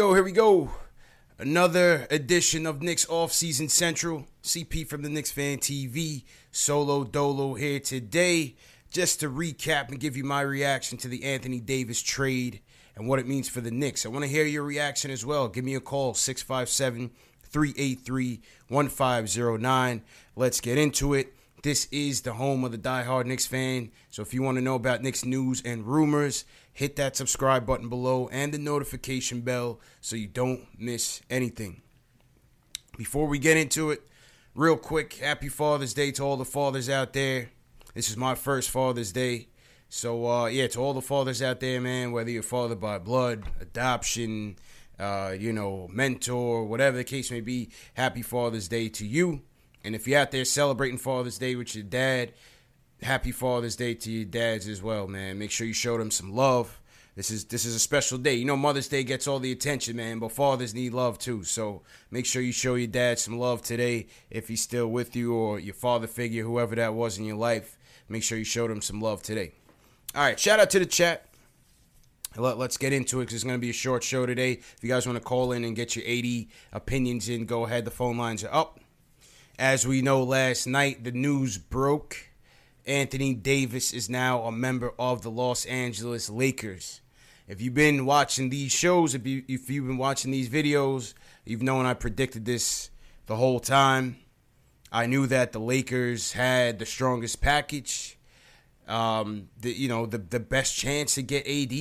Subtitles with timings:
[0.00, 0.70] Yo, here we go.
[1.38, 4.24] Another edition of Knicks Offseason Central.
[4.42, 6.22] CP from the Knicks Fan TV.
[6.50, 8.56] Solo Dolo here today.
[8.90, 12.60] Just to recap and give you my reaction to the Anthony Davis trade
[12.96, 14.06] and what it means for the Knicks.
[14.06, 15.48] I want to hear your reaction as well.
[15.48, 17.10] Give me a call, 657
[17.42, 20.02] 383 1509.
[20.34, 21.34] Let's get into it.
[21.62, 23.90] This is the home of the diehard Knicks fan.
[24.08, 27.88] So if you want to know about Knicks news and rumors, hit that subscribe button
[27.88, 31.82] below and the notification bell so you don't miss anything.
[32.96, 34.02] Before we get into it,
[34.54, 37.50] real quick, happy Father's Day to all the fathers out there.
[37.94, 39.48] This is my first Father's Day.
[39.88, 43.44] So, uh, yeah, to all the fathers out there, man, whether you're father by blood,
[43.60, 44.56] adoption,
[44.98, 49.42] uh, you know, mentor, whatever the case may be, happy Father's Day to you.
[49.82, 52.32] And if you're out there celebrating Father's Day with your dad,
[53.02, 55.38] happy Father's Day to your dads as well, man.
[55.38, 56.80] Make sure you show them some love.
[57.16, 58.34] This is this is a special day.
[58.34, 61.42] You know Mother's Day gets all the attention, man, but fathers need love too.
[61.44, 65.34] So make sure you show your dad some love today if he's still with you
[65.34, 67.76] or your father figure, whoever that was in your life.
[68.08, 69.52] Make sure you show them some love today.
[70.14, 71.26] All right, shout out to the chat.
[72.36, 74.52] Let, us get into it because it's going to be a short show today.
[74.52, 77.84] If you guys want to call in and get your AD opinions in, go ahead.
[77.84, 78.78] The phone lines are up.
[79.58, 82.29] As we know, last night the news broke
[82.86, 87.00] Anthony Davis is now a member of the Los Angeles Lakers.
[87.46, 91.14] If you've been watching these shows, if, you, if you've been watching these videos,
[91.44, 92.90] you've known I predicted this
[93.26, 94.16] the whole time.
[94.92, 98.18] I knew that the Lakers had the strongest package,
[98.88, 101.72] um, the, you know, the, the best chance to get AD.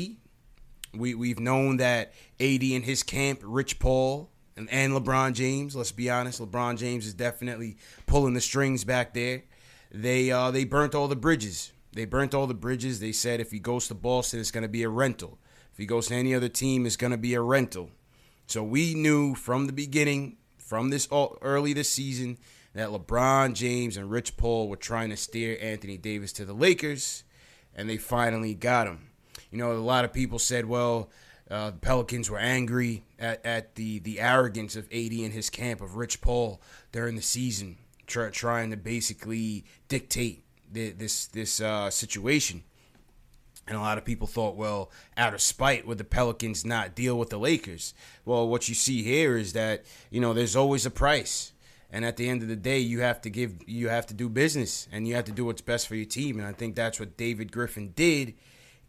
[0.93, 5.91] We, we've known that AD in his camp, Rich Paul, and, and LeBron James, let's
[5.91, 7.77] be honest, LeBron James is definitely
[8.07, 9.43] pulling the strings back there
[9.91, 11.71] they uh, they burnt all the bridges.
[11.93, 12.99] They burnt all the bridges.
[12.99, 15.39] They said if he goes to Boston, it's going to be a rental.
[15.71, 17.89] If he goes to any other team, it's going to be a rental.
[18.47, 22.37] So we knew from the beginning, from this early this season,
[22.73, 27.23] that LeBron James and Rich Paul were trying to steer Anthony Davis to the Lakers,
[27.75, 29.09] and they finally got him.
[29.51, 31.09] You know, a lot of people said, well,
[31.49, 35.81] uh, the Pelicans were angry at, at the, the arrogance of AD and his camp
[35.81, 36.61] of Rich Paul
[36.91, 37.77] during the season
[38.09, 42.63] try, trying to basically dictate the, this this uh, situation.
[43.67, 47.19] And a lot of people thought, well, out of spite, would the Pelicans not deal
[47.19, 47.93] with the Lakers?
[48.25, 51.53] Well, what you see here is that you know there's always a price,
[51.91, 54.27] and at the end of the day, you have to give, you have to do
[54.27, 56.39] business, and you have to do what's best for your team.
[56.39, 58.33] And I think that's what David Griffin did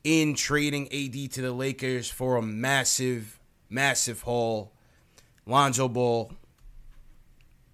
[0.03, 4.73] in trading AD to the Lakers for a massive, massive haul.
[5.47, 6.33] Lonzo Ball,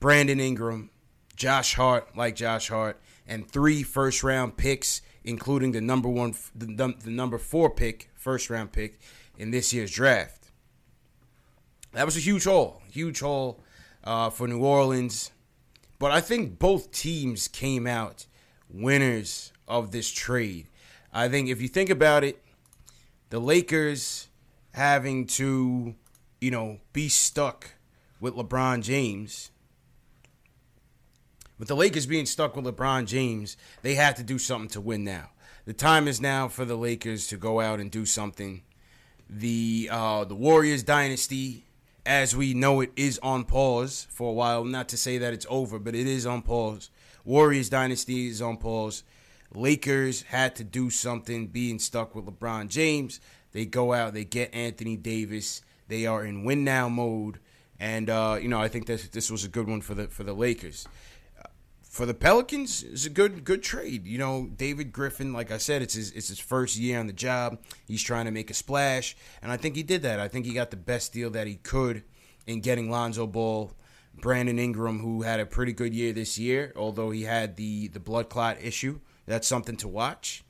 [0.00, 0.90] Brandon Ingram,
[1.36, 6.94] Josh Hart, like Josh Hart, and three first round picks, including the number one, the,
[7.02, 8.98] the number four pick, first round pick
[9.38, 10.50] in this year's draft.
[11.92, 13.62] That was a huge haul, huge haul
[14.04, 15.30] uh, for New Orleans.
[15.98, 18.26] But I think both teams came out
[18.68, 20.68] winners of this trade.
[21.12, 22.42] I think if you think about it,
[23.30, 24.28] the Lakers
[24.74, 25.94] having to,
[26.40, 27.70] you know, be stuck
[28.20, 29.50] with LeBron James
[31.58, 35.04] with the Lakers being stuck with LeBron James, they have to do something to win
[35.04, 35.30] now.
[35.64, 38.62] The time is now for the Lakers to go out and do something
[39.28, 41.64] the uh, the Warriors dynasty,
[42.04, 44.64] as we know it, is on pause for a while.
[44.64, 46.90] Not to say that it's over, but it is on pause.
[47.24, 49.02] Warriors dynasty is on pause.
[49.54, 53.20] Lakers had to do something, being stuck with LeBron James.
[53.52, 55.62] They go out, they get Anthony Davis.
[55.88, 57.38] They are in win now mode,
[57.78, 60.24] and uh, you know I think this this was a good one for the for
[60.24, 60.86] the Lakers
[61.96, 64.06] for the Pelicans, it's a good good trade.
[64.06, 67.12] You know, David Griffin, like I said, it's his it's his first year on the
[67.14, 67.58] job.
[67.88, 70.20] He's trying to make a splash, and I think he did that.
[70.20, 72.04] I think he got the best deal that he could
[72.46, 73.72] in getting Lonzo Ball,
[74.14, 78.00] Brandon Ingram, who had a pretty good year this year, although he had the the
[78.00, 79.00] blood clot issue.
[79.24, 80.44] That's something to watch.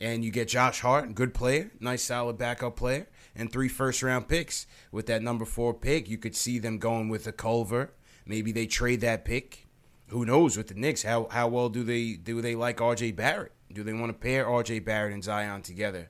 [0.00, 4.26] And you get Josh Hart, good player, nice solid backup player, and three first round
[4.26, 4.66] picks.
[4.90, 7.92] With that number four pick, you could see them going with a Culver.
[8.26, 9.67] Maybe they trade that pick
[10.08, 13.52] who knows with the Knicks how how well do they do they like RJ Barrett?
[13.72, 16.08] Do they want to pair RJ Barrett and Zion together?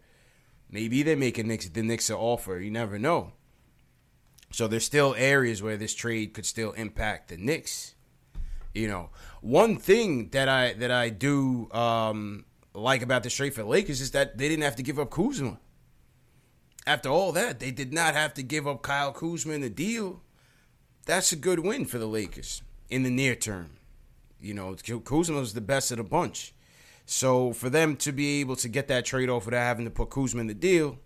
[0.70, 2.58] Maybe they make a Knicks the Knicks an offer.
[2.58, 3.32] You never know.
[4.50, 7.94] So there's still areas where this trade could still impact the Knicks.
[8.74, 9.10] You know,
[9.40, 14.00] one thing that I that I do um, like about this trade for the Lakers
[14.00, 15.58] is that they didn't have to give up Kuzma.
[16.86, 20.22] After all that, they did not have to give up Kyle Kuzma in the deal.
[21.04, 23.77] That's a good win for the Lakers in the near term.
[24.40, 26.54] You know, Kuzma was the best of the bunch.
[27.06, 30.10] So for them to be able to get that trade off without having to put
[30.10, 30.98] Kuzma in the deal,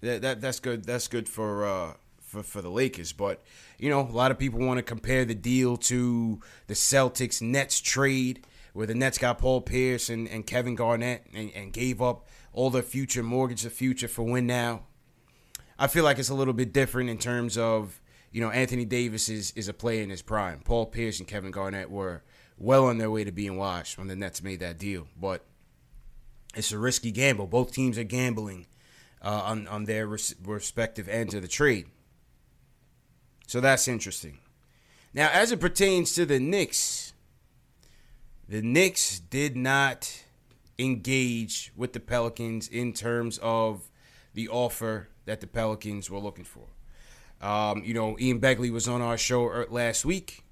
[0.00, 0.84] that, that that's good.
[0.84, 3.12] That's good for uh, for for the Lakers.
[3.12, 3.42] But
[3.78, 7.80] you know, a lot of people want to compare the deal to the Celtics Nets
[7.80, 12.26] trade, where the Nets got Paul Pierce and, and Kevin Garnett and, and gave up
[12.52, 14.82] all their future, mortgage the future for win now.
[15.78, 18.00] I feel like it's a little bit different in terms of
[18.30, 20.60] you know Anthony Davis is is a player in his prime.
[20.64, 22.22] Paul Pierce and Kevin Garnett were
[22.62, 25.08] well on their way to being washed when the Nets made that deal.
[25.20, 25.44] But
[26.54, 27.48] it's a risky gamble.
[27.48, 28.66] Both teams are gambling
[29.20, 31.86] uh, on on their res- respective ends of the trade.
[33.46, 34.38] So that's interesting.
[35.12, 37.12] Now, as it pertains to the Knicks,
[38.48, 40.24] the Knicks did not
[40.78, 43.90] engage with the Pelicans in terms of
[44.32, 46.64] the offer that the Pelicans were looking for.
[47.46, 50.44] Um, you know, Ian Begley was on our show er, last week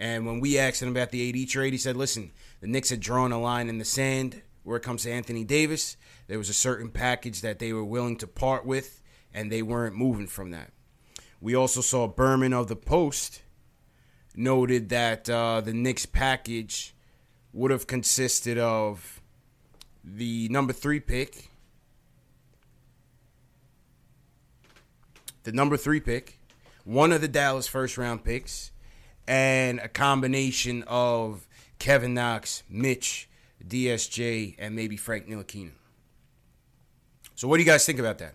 [0.00, 2.32] and when we asked him about the AD trade, he said, listen,
[2.62, 5.98] the Knicks had drawn a line in the sand where it comes to Anthony Davis.
[6.26, 9.02] There was a certain package that they were willing to part with,
[9.34, 10.72] and they weren't moving from that.
[11.38, 13.42] We also saw Berman of the Post
[14.34, 16.94] noted that uh, the Knicks package
[17.52, 19.20] would have consisted of
[20.02, 21.50] the number three pick,
[25.42, 26.38] the number three pick,
[26.84, 28.70] one of the Dallas first round picks,
[29.30, 31.46] and a combination of
[31.78, 33.28] Kevin Knox, Mitch,
[33.64, 35.70] DSJ, and maybe Frank Ntilikina.
[37.36, 38.34] So, what do you guys think about that?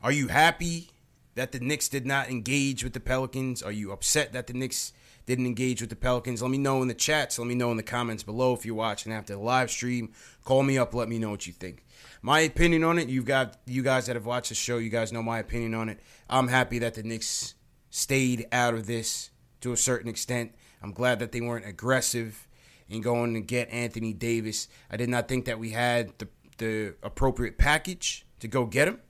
[0.00, 0.90] Are you happy
[1.34, 3.64] that the Knicks did not engage with the Pelicans?
[3.64, 4.92] Are you upset that the Knicks
[5.26, 6.40] didn't engage with the Pelicans?
[6.40, 7.36] Let me know in the chats.
[7.36, 10.12] Let me know in the comments below if you're watching after the live stream.
[10.44, 10.94] Call me up.
[10.94, 11.84] Let me know what you think.
[12.22, 13.08] My opinion on it.
[13.08, 14.78] You've got you guys that have watched the show.
[14.78, 15.98] You guys know my opinion on it.
[16.30, 17.56] I'm happy that the Knicks
[17.90, 19.30] stayed out of this
[19.66, 20.54] to a certain extent.
[20.80, 22.46] I'm glad that they weren't aggressive
[22.88, 24.68] in going to get Anthony Davis.
[24.88, 26.28] I did not think that we had the,
[26.58, 29.00] the appropriate package to go get him,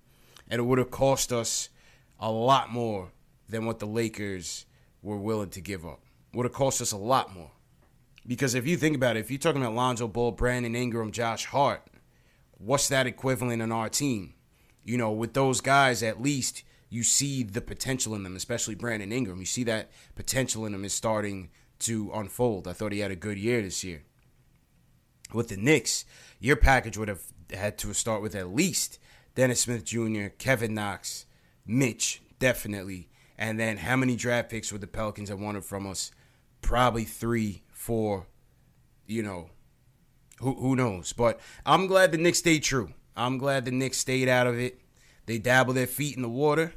[0.48, 1.68] and it would have cost us
[2.18, 3.12] a lot more
[3.50, 4.64] than what the Lakers
[5.02, 6.00] were willing to give up.
[6.32, 7.50] Would have cost us a lot more.
[8.26, 11.44] Because if you think about it, if you're talking about Lonzo Ball, Brandon Ingram, Josh
[11.44, 11.86] Hart,
[12.56, 14.32] what's that equivalent in our team?
[14.84, 16.62] You know, with those guys, at least
[16.96, 19.38] you see the potential in them, especially Brandon Ingram.
[19.38, 21.50] You see that potential in him is starting
[21.80, 22.66] to unfold.
[22.66, 24.02] I thought he had a good year this year.
[25.34, 26.06] With the Knicks,
[26.40, 27.20] your package would have
[27.52, 28.98] had to start with at least
[29.34, 31.26] Dennis Smith Jr., Kevin Knox,
[31.66, 33.10] Mitch, definitely.
[33.36, 36.12] And then how many draft picks would the Pelicans have wanted from us?
[36.62, 38.26] Probably three, four,
[39.06, 39.50] you know,
[40.40, 41.12] who, who knows?
[41.12, 42.94] But I'm glad the Knicks stayed true.
[43.14, 44.80] I'm glad the Knicks stayed out of it.
[45.26, 46.72] They dabble their feet in the water.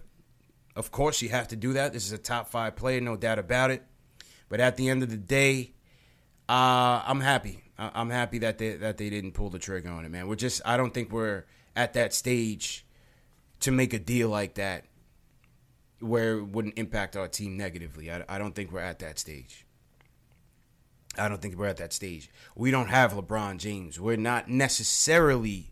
[0.75, 1.93] Of course, you have to do that.
[1.93, 3.83] This is a top five player, no doubt about it.
[4.47, 5.73] But at the end of the day,
[6.47, 7.63] uh, I'm happy.
[7.77, 10.27] I'm happy that they that they didn't pull the trigger on it, man.
[10.27, 11.45] We're just I don't think we're
[11.75, 12.85] at that stage
[13.61, 14.85] to make a deal like that
[15.99, 18.11] where it wouldn't impact our team negatively.
[18.11, 19.65] I, I don't think we're at that stage.
[21.17, 22.29] I don't think we're at that stage.
[22.55, 23.99] We don't have LeBron James.
[23.99, 25.71] We're not necessarily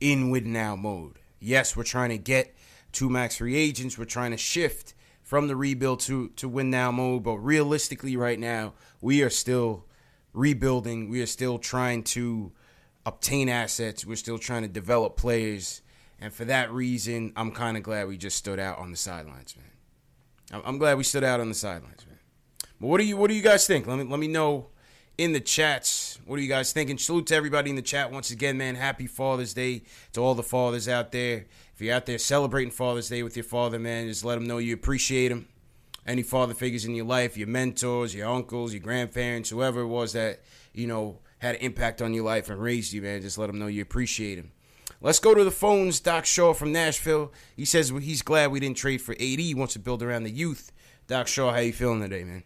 [0.00, 1.18] in win now mode.
[1.40, 2.54] Yes, we're trying to get
[2.94, 3.98] two max free agents.
[3.98, 8.38] We're trying to shift from the rebuild to to win now mode, but realistically, right
[8.38, 9.84] now, we are still
[10.32, 11.10] rebuilding.
[11.10, 12.52] We are still trying to
[13.06, 14.06] obtain assets.
[14.06, 15.82] We're still trying to develop players,
[16.20, 19.54] And for that reason, I'm kind of glad we just stood out on the sidelines,
[19.56, 20.62] man.
[20.64, 22.18] I'm glad we stood out on the sidelines, man.
[22.80, 23.86] But what do you what do you guys think?
[23.86, 24.68] Let me let me know
[25.18, 26.18] in the chats.
[26.26, 26.98] What are you guys thinking?
[26.98, 28.74] Salute to everybody in the chat once again, man.
[28.74, 29.82] Happy Father's Day
[30.12, 31.46] to all the fathers out there.
[31.74, 34.58] If you're out there celebrating Father's Day with your father, man, just let them know
[34.58, 35.48] you appreciate him.
[36.06, 40.12] Any father figures in your life, your mentors, your uncles, your grandparents, whoever it was
[40.12, 40.40] that,
[40.72, 43.58] you know, had an impact on your life and raised you, man, just let them
[43.58, 44.52] know you appreciate him.
[45.00, 45.98] Let's go to the phones.
[45.98, 47.32] Doc Shaw from Nashville.
[47.56, 49.18] He says he's glad we didn't trade for AD.
[49.18, 50.70] He wants to build around the youth.
[51.08, 52.44] Doc Shaw, how you feeling today, man?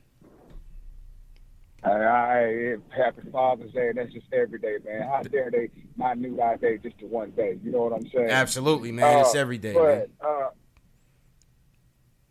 [1.83, 5.09] I, I happy Father's Day, and that's just every day, man.
[5.09, 7.59] How dare they not new our day just to one day?
[7.63, 8.31] You know what I'm saying?
[8.31, 9.19] Absolutely, man.
[9.19, 10.11] Uh, it's every day, but.
[10.21, 10.51] Uh,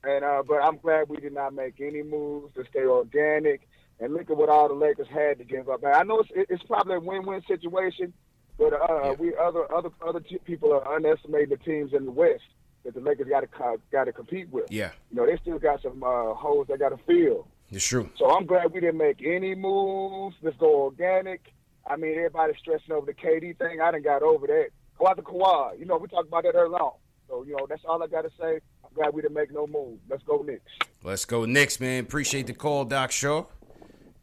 [0.04, 3.68] and uh, but I'm glad we did not make any moves to stay organic.
[4.00, 5.82] And look at what all the Lakers had to give up.
[5.82, 8.13] Man, I know it's, it's probably a win-win situation,
[8.60, 9.12] but uh, yeah.
[9.13, 12.44] we other other other people are underestimating the teams in the West
[12.86, 14.70] that the Lakers got to got to compete with.
[14.70, 17.48] Yeah, you know they still got some uh, holes they got to fill.
[17.72, 18.10] It's true.
[18.18, 20.36] So I'm glad we didn't make any moves.
[20.42, 21.54] Let's go organic.
[21.86, 23.82] I mean, everybody's stressing over the KD thing.
[23.82, 24.70] I didn't got over that.
[24.98, 25.80] Go out to Kawhi.
[25.80, 26.94] You know, we talked about that earlier on.
[27.28, 28.60] So, you know, that's all I got to say.
[28.84, 30.00] I'm glad we didn't make no move.
[30.10, 30.72] Let's go Knicks.
[31.04, 32.04] Let's go Knicks, man.
[32.04, 33.46] Appreciate the call, Doc Shaw.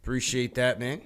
[0.03, 1.01] Appreciate that, man.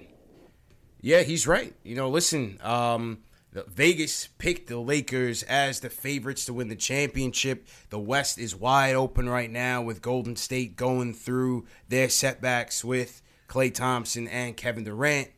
[1.01, 1.73] Yeah, he's right.
[1.83, 3.19] You know, listen, um,
[3.67, 7.67] Vegas picked the Lakers as the favorites to win the championship.
[7.89, 13.21] The West is wide open right now with Golden State going through their setbacks with
[13.47, 15.29] Klay Thompson and Kevin Durant.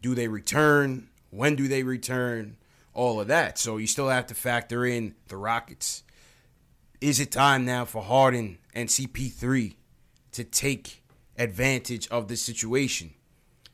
[0.00, 1.08] Do they return?
[1.30, 2.56] When do they return?
[2.94, 3.58] All of that.
[3.58, 6.02] So you still have to factor in the Rockets.
[7.00, 9.74] Is it time now for Harden and CP3
[10.32, 11.02] to take
[11.38, 13.14] advantage of the situation?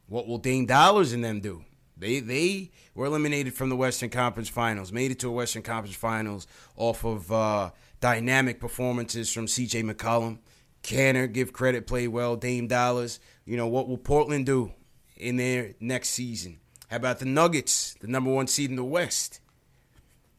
[0.06, 1.64] What will Dame Dollars and them do?
[1.98, 5.96] They they were eliminated from the Western Conference Finals, made it to a Western Conference
[5.96, 9.82] Finals off of uh, dynamic performances from C.J.
[9.82, 10.38] McCollum.
[10.82, 12.36] Kanter, give credit, play well.
[12.36, 13.18] Dame Dollars.
[13.44, 14.72] You know what will Portland do
[15.16, 16.60] in their next season?
[16.88, 19.40] How about the Nuggets, the number one seed in the West?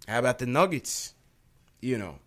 [0.07, 1.13] How about the Nuggets?
[1.81, 2.19] You know,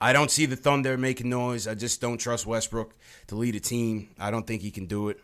[0.00, 1.66] I don't see the Thunder making noise.
[1.66, 2.94] I just don't trust Westbrook
[3.28, 4.10] to lead a team.
[4.18, 5.20] I don't think he can do it.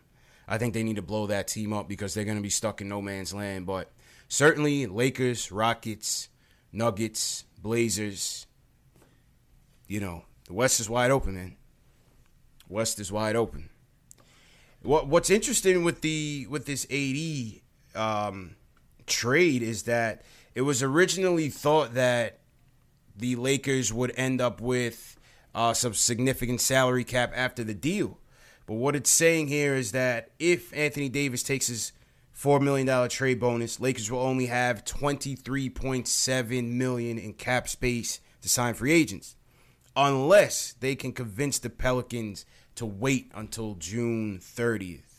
[0.50, 2.80] I think they need to blow that team up because they're going to be stuck
[2.80, 3.66] in no man's land.
[3.66, 3.92] But
[4.28, 6.28] certainly, Lakers, Rockets,
[6.72, 8.46] Nuggets, Blazers.
[9.86, 11.56] You know, the West is wide open, man.
[12.68, 13.70] West is wide open.
[14.82, 18.56] What What's interesting with the with this AD um,
[19.06, 20.22] trade is that
[20.56, 22.40] it was originally thought that
[23.16, 25.16] the Lakers would end up with
[25.54, 28.19] uh, some significant salary cap after the deal.
[28.70, 31.90] But what it's saying here is that if Anthony Davis takes his
[32.38, 38.74] $4 million trade bonus, Lakers will only have 23.7 million in cap space to sign
[38.74, 39.34] free agents.
[39.96, 42.46] Unless they can convince the Pelicans
[42.76, 45.18] to wait until June 30th.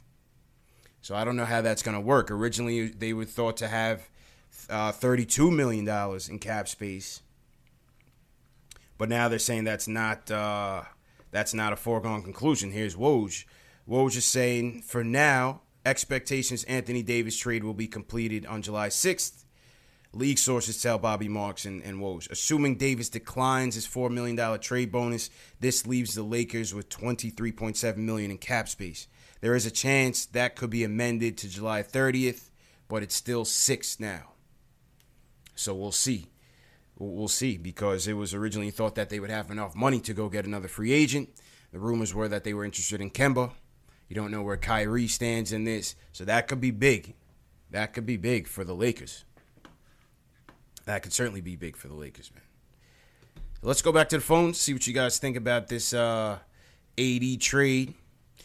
[1.01, 2.31] So I don't know how that's going to work.
[2.31, 4.07] Originally, they were thought to have
[4.69, 5.85] uh, $32 million
[6.29, 7.21] in cap space.
[8.97, 10.83] But now they're saying that's not uh,
[11.31, 12.71] that's not a foregone conclusion.
[12.71, 13.45] Here's Woj.
[13.89, 19.45] Woj is saying, for now, expectations Anthony Davis trade will be completed on July 6th.
[20.13, 22.29] League sources tell Bobby Marks and, and Woj.
[22.29, 25.29] Assuming Davis declines his $4 million trade bonus,
[25.61, 29.07] this leaves the Lakers with 23.7 million in cap space.
[29.39, 32.49] There is a chance that could be amended to July 30th,
[32.89, 34.33] but it's still six now.
[35.55, 36.30] So we'll see
[37.09, 40.29] we'll see because it was originally thought that they would have enough money to go
[40.29, 41.29] get another free agent.
[41.71, 43.51] The rumors were that they were interested in Kemba.
[44.07, 47.15] You don't know where Kyrie stands in this, so that could be big.
[47.69, 49.23] That could be big for the Lakers.
[50.85, 52.43] That could certainly be big for the Lakers, man.
[53.61, 56.39] Let's go back to the phones, see what you guys think about this uh,
[56.97, 57.93] AD trade.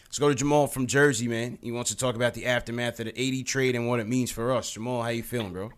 [0.05, 1.59] Let's go to Jamal from Jersey, man.
[1.63, 4.31] He wants to talk about the aftermath of the AD trade and what it means
[4.31, 4.71] for us.
[4.71, 5.73] Jamal, how you feeling, bro?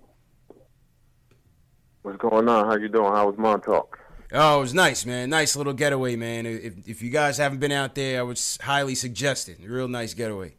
[2.02, 2.66] What's going on?
[2.66, 3.12] How you doing?
[3.12, 3.98] How was Montauk?
[4.32, 5.30] Oh, it was nice, man.
[5.30, 6.46] Nice little getaway, man.
[6.46, 9.58] If if you guys haven't been out there, I would highly suggest it.
[9.62, 10.54] Real nice getaway.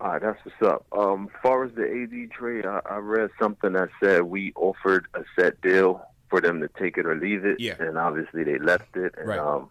[0.00, 0.86] All right, that's what's up.
[0.98, 5.24] Um, far as the AD trade, I, I read something that said we offered a
[5.38, 6.00] set deal
[6.30, 7.74] for them to take it or leave it, yeah.
[7.78, 9.14] and obviously they left it.
[9.18, 9.38] And, right.
[9.38, 9.68] Um,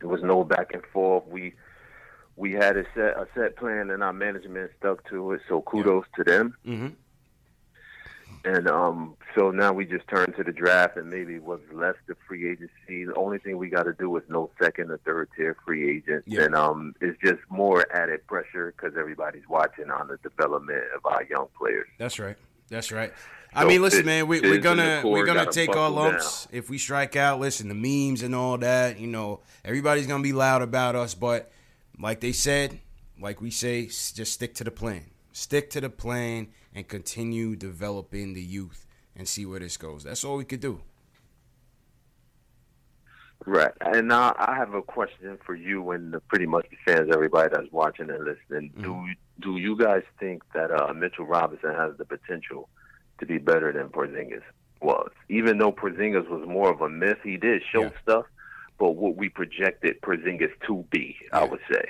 [0.00, 1.26] there was no back and forth.
[1.26, 1.54] We
[2.36, 5.42] we had a set a set plan, and our management stuck to it.
[5.46, 6.24] So kudos yeah.
[6.24, 6.56] to them.
[6.66, 6.88] Mm-hmm.
[8.44, 12.16] And um, so now we just turn to the draft and maybe what's left of
[12.28, 13.04] free agency.
[13.06, 16.28] The only thing we got to do is no second or third tier free agents.
[16.28, 16.42] Yeah.
[16.42, 21.24] And um, it's just more added pressure because everybody's watching on the development of our
[21.24, 21.88] young players.
[21.98, 22.36] That's right.
[22.68, 23.12] That's right.
[23.54, 26.58] I mean, listen, man, we, we're gonna we're gonna take our lumps down.
[26.58, 27.38] if we strike out.
[27.38, 31.52] Listen, the memes and all that, you know, everybody's gonna be loud about us, but
[31.98, 32.80] like they said,
[33.20, 35.04] like we say, just stick to the plan.
[35.32, 40.04] Stick to the plan and continue developing the youth and see where this goes.
[40.04, 40.80] That's all we could do.
[43.46, 43.72] Right.
[43.80, 47.70] And now I have a question for you and pretty much the fans, everybody that's
[47.70, 48.70] watching and listening.
[48.70, 48.82] Mm-hmm.
[48.82, 49.06] Do
[49.40, 52.68] do you guys think that uh, Mitchell Robinson has the potential
[53.18, 54.42] to be better than Porzingis
[54.80, 55.10] was?
[55.28, 57.90] Even though Porzingis was more of a myth, he did show yeah.
[58.02, 58.26] stuff,
[58.78, 61.40] but what we projected Porzingis to be, yeah.
[61.40, 61.84] I would say.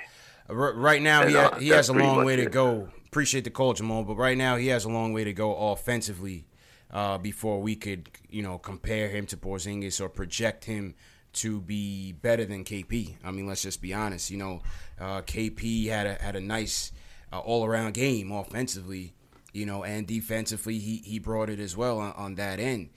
[0.49, 2.89] Right now, and, he, uh, he has a long way to go.
[3.15, 6.47] Appreciate the call, Jamal, but right now he has a long way to go offensively
[6.91, 10.95] uh, before we could, you know, compare him to Porzingis or project him
[11.31, 13.15] to be better than KP.
[13.23, 14.31] I mean, let's just be honest.
[14.31, 14.61] You know,
[14.99, 16.91] uh, KP had a had a nice
[17.31, 19.13] uh, all around game offensively,
[19.53, 22.89] you know, and defensively he he brought it as well on, on that end.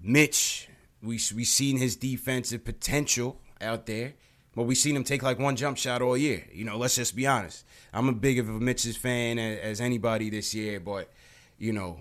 [0.00, 0.68] Mitch,
[1.02, 4.14] we we seen his defensive potential out there,
[4.56, 6.44] but we've seen him take like one jump shot all year.
[6.50, 7.64] You know, let's just be honest.
[7.92, 11.12] I'm a big of a Mitch's fan as, as anybody this year, but
[11.58, 12.00] you know,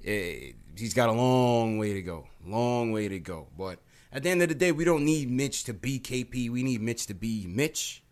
[0.00, 3.80] it, eh, he's got a long way to go, long way to go, but
[4.12, 6.50] at the end of the day, we don't need Mitch to be KP.
[6.50, 8.02] We need Mitch to be Mitch.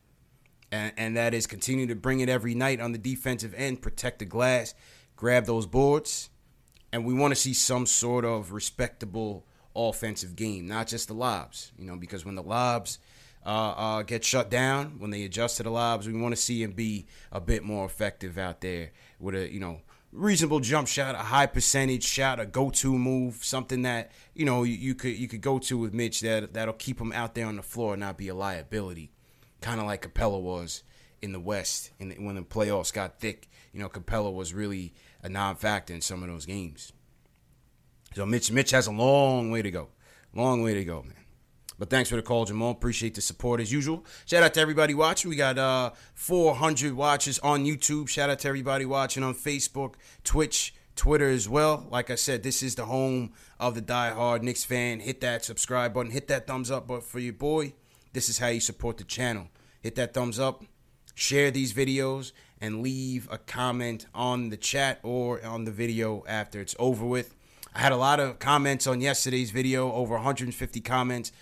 [0.73, 4.21] And, and that is continue to bring it every night on the defensive end, protect
[4.21, 4.75] the glass,
[5.15, 6.31] grab those boards.
[6.93, 9.45] And we want to see some sort of respectable
[9.77, 11.71] offensive game, not just the lobs.
[11.79, 12.99] You know, because when the lobs
[13.45, 16.63] uh, uh, get shut down, when they adjust to the lobs, we want to see
[16.63, 19.81] him be a bit more effective out there with a, you know,
[20.13, 24.75] reasonable jump shot, a high percentage shot, a go-to move, something that you know you,
[24.75, 27.57] you, could you could go to with Mitch that that'll keep him out there on
[27.57, 29.13] the floor and not be a liability,
[29.61, 30.83] kind of like Capela was
[31.23, 31.91] in the West.
[32.01, 34.93] And when the playoffs got thick, you know Capela was really
[35.23, 36.93] a non-factor in some of those games.
[38.15, 39.89] So Mitch Mitch has a long way to go,
[40.35, 41.15] long way to go, man.
[41.81, 42.73] But thanks for the call, Jamal.
[42.73, 44.05] Appreciate the support as usual.
[44.27, 45.31] Shout out to everybody watching.
[45.31, 48.07] We got uh, 400 watches on YouTube.
[48.07, 51.87] Shout out to everybody watching on Facebook, Twitch, Twitter as well.
[51.91, 55.01] Like I said, this is the home of the die-hard Knicks fan.
[55.01, 56.11] Hit that subscribe button.
[56.11, 57.73] Hit that thumbs up But for your boy.
[58.13, 59.49] This is how you support the channel.
[59.81, 60.63] Hit that thumbs up.
[61.15, 66.61] Share these videos and leave a comment on the chat or on the video after
[66.61, 67.35] it's over with.
[67.75, 71.33] I had a lot of comments on yesterday's video, over 150 comments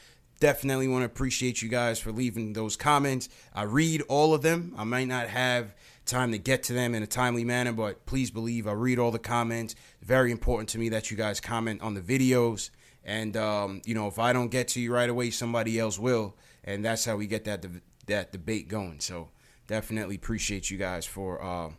[0.41, 3.29] definitely want to appreciate you guys for leaving those comments.
[3.55, 4.75] I read all of them.
[4.77, 5.75] I might not have
[6.07, 9.11] time to get to them in a timely manner, but please believe I read all
[9.11, 9.75] the comments.
[10.03, 12.71] Very important to me that you guys comment on the videos.
[13.05, 16.37] And um, you know, if I don't get to you right away, somebody else will,
[16.65, 19.01] and that's how we get that de- that debate going.
[19.01, 19.29] So
[19.67, 21.71] definitely appreciate you guys for uh,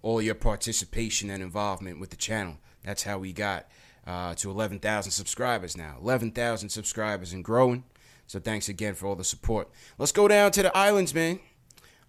[0.00, 2.58] all your participation and involvement with the channel.
[2.84, 3.66] That's how we got
[4.06, 5.96] uh, to 11,000 subscribers now.
[6.00, 7.84] 11,000 subscribers and growing.
[8.26, 9.68] So thanks again for all the support.
[9.98, 11.40] Let's go down to the islands, man.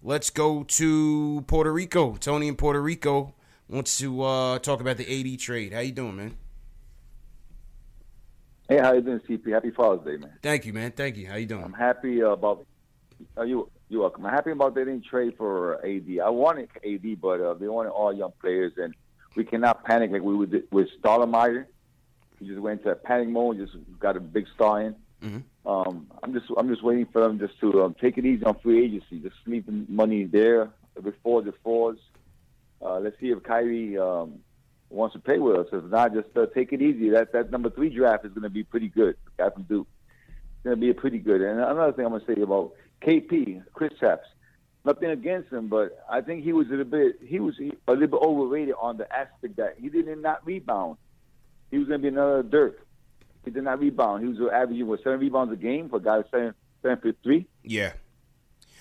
[0.02, 2.16] Let's go to Puerto Rico.
[2.16, 3.34] Tony in Puerto Rico
[3.68, 5.72] wants to uh, talk about the AD trade.
[5.72, 6.36] How you doing, man?
[8.68, 9.52] Hey, how you doing, CP?
[9.52, 10.32] Happy Father's Day, man.
[10.42, 10.92] Thank you, man.
[10.92, 11.26] Thank you.
[11.26, 11.64] How you doing?
[11.64, 12.66] I'm happy about.
[13.36, 14.24] Are uh, you you welcome.
[14.26, 16.06] I'm happy about they didn't trade for AD.
[16.24, 18.94] I wanted AD, but uh, they wanted all young players, and
[19.36, 21.66] we cannot panic like we would with Stoudemire.
[22.44, 23.56] He just went into a panic mode.
[23.56, 24.96] Just got a big star in.
[25.22, 25.68] Mm-hmm.
[25.68, 28.58] Um, I'm just I'm just waiting for them just to um, take it easy on
[28.58, 29.18] free agency.
[29.20, 30.70] Just leave the money there
[31.02, 31.98] before the fours.
[32.82, 34.40] Uh, let's see if Kyrie um,
[34.90, 35.66] wants to play with us.
[35.72, 37.08] If not, just uh, take it easy.
[37.10, 39.16] That that number three draft is going to be pretty good.
[39.38, 39.88] Guy from Duke.
[40.28, 41.40] It's going to be a pretty good.
[41.40, 44.18] And another thing I'm going to say about KP, Chris Kristaps.
[44.84, 48.06] Nothing against him, but I think he was a little bit he was a little
[48.06, 50.98] bit overrated on the aspect that he did not rebound.
[51.74, 52.86] He was going to be another Dirk.
[53.44, 54.22] He did not rebound.
[54.22, 57.48] He was averaging what seven rebounds a game for a guy seven seven for three.
[57.64, 57.94] Yeah.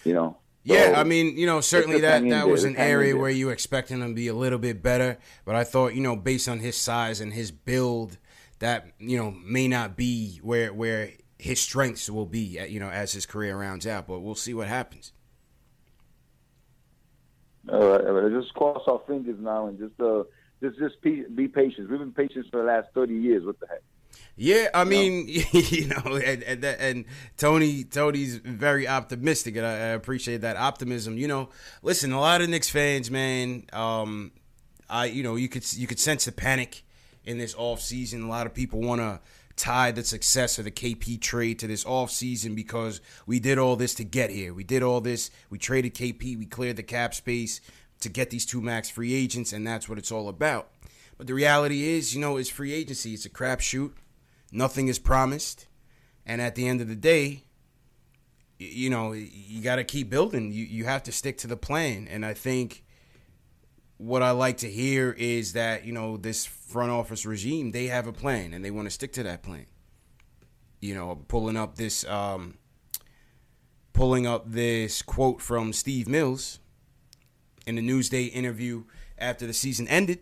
[0.04, 0.38] You know.
[0.62, 4.10] Yeah, I mean, you know, certainly that that was an area where you expecting him
[4.10, 7.20] to be a little bit better, but I thought, you know, based on his size
[7.20, 8.20] and his build,
[8.60, 13.12] that you know may not be where where his strengths will be, you know, as
[13.12, 14.06] his career rounds out.
[14.06, 15.14] But we'll see what happens.
[17.70, 20.24] All right, just cross our fingers now and just uh,
[20.64, 21.90] just just be patient.
[21.90, 23.46] We've been patient for the last thirty years.
[23.46, 23.82] What the heck?
[24.36, 27.06] Yeah, I mean, you know, and, and, and
[27.38, 31.18] Tony Tony's very optimistic, and I, I, appreciate that optimism.
[31.18, 31.50] You know,
[31.84, 34.32] listen, a lot of Knicks fans, man, um,
[34.90, 36.84] I you know you could you could sense the panic
[37.26, 38.24] in this off season.
[38.24, 39.20] A lot of people want to
[39.56, 43.76] tie the success of the KP trade to this off season because we did all
[43.76, 44.52] this to get here.
[44.52, 45.30] We did all this.
[45.52, 46.38] We traded KP.
[46.38, 47.62] We cleared the cap space
[48.04, 50.70] to get these two max free agents, and that's what it's all about.
[51.18, 53.14] But the reality is, you know, it's free agency.
[53.14, 53.94] It's a crapshoot.
[54.52, 55.68] Nothing is promised.
[56.26, 57.44] And at the end of the day,
[58.60, 60.52] you know, you got to keep building.
[60.52, 62.08] You you have to stick to the plan.
[62.10, 62.84] And I think
[63.98, 68.08] what I like to hear is that, you know, this front office regime, they have
[68.08, 69.66] a plan and they want to stick to that plan.
[70.80, 72.58] You know, pulling up this um
[73.92, 76.60] pulling up this quote from Steve Mills
[77.66, 78.84] in the Newsday interview
[79.18, 80.20] after the season ended.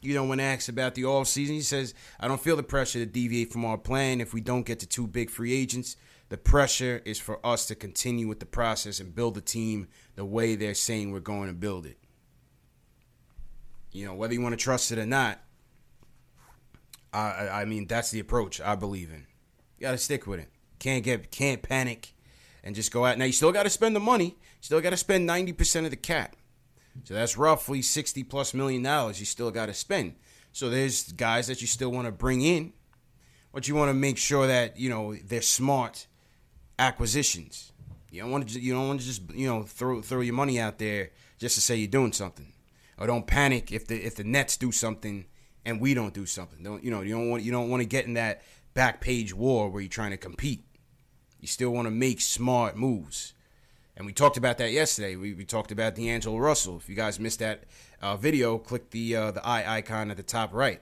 [0.00, 3.00] You know, when asked about the off season, he says, I don't feel the pressure
[3.00, 5.96] to deviate from our plan if we don't get to two big free agents.
[6.28, 10.24] The pressure is for us to continue with the process and build the team the
[10.24, 11.98] way they're saying we're going to build it.
[13.90, 15.40] You know, whether you want to trust it or not,
[17.12, 19.26] I, I mean, that's the approach I believe in.
[19.78, 20.50] You got to stick with it.
[20.78, 22.14] Can't get, can't panic
[22.62, 23.16] and just go out.
[23.16, 24.26] Now, you still got to spend the money.
[24.26, 26.36] You Still got to spend 90% of the cap.
[27.04, 30.14] So that's roughly 60 plus million dollars you still got to spend.
[30.52, 32.72] So there's guys that you still want to bring in,
[33.52, 36.06] but you want to make sure that, you know, they're smart
[36.78, 37.72] acquisitions.
[38.10, 40.58] You don't want to you don't want to just, you know, throw throw your money
[40.58, 42.52] out there just to say you're doing something.
[42.98, 45.26] Or don't panic if the if the Nets do something
[45.64, 46.62] and we don't do something.
[46.62, 48.42] Don't you know, you don't want you don't want to get in that
[48.74, 50.64] back page war where you're trying to compete.
[51.40, 53.34] You still want to make smart moves.
[53.98, 55.16] And we talked about that yesterday.
[55.16, 56.76] We, we talked about D'Angelo Russell.
[56.76, 57.64] If you guys missed that
[58.00, 60.80] uh, video, click the uh, the eye icon at the top right.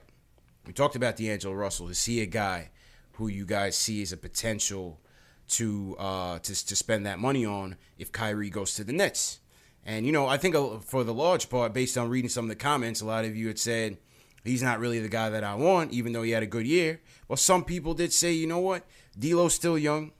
[0.67, 1.89] We talked about D'Angelo Russell.
[1.89, 2.69] Is he a guy
[3.13, 5.01] who you guys see as a potential
[5.49, 9.39] to uh, to to spend that money on if Kyrie goes to the Nets?
[9.83, 12.49] And you know, I think uh, for the large part, based on reading some of
[12.49, 13.97] the comments, a lot of you had said
[14.43, 17.01] he's not really the guy that I want, even though he had a good year.
[17.27, 18.85] Well, some people did say, you know what,
[19.17, 20.11] D'Lo's still young.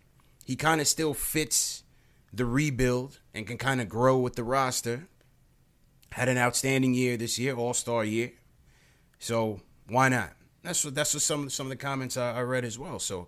[0.45, 1.83] He kind of still fits
[2.33, 5.07] the rebuild and can kind of grow with the roster.
[6.11, 8.31] Had an outstanding year this year, All Star year.
[9.19, 10.33] So why not?
[10.63, 12.99] That's what that's what some some of the comments I, I read as well.
[12.99, 13.27] So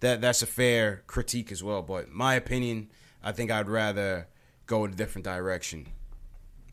[0.00, 1.82] that that's a fair critique as well.
[1.82, 2.90] But my opinion,
[3.22, 4.28] I think I'd rather
[4.66, 5.88] go in a different direction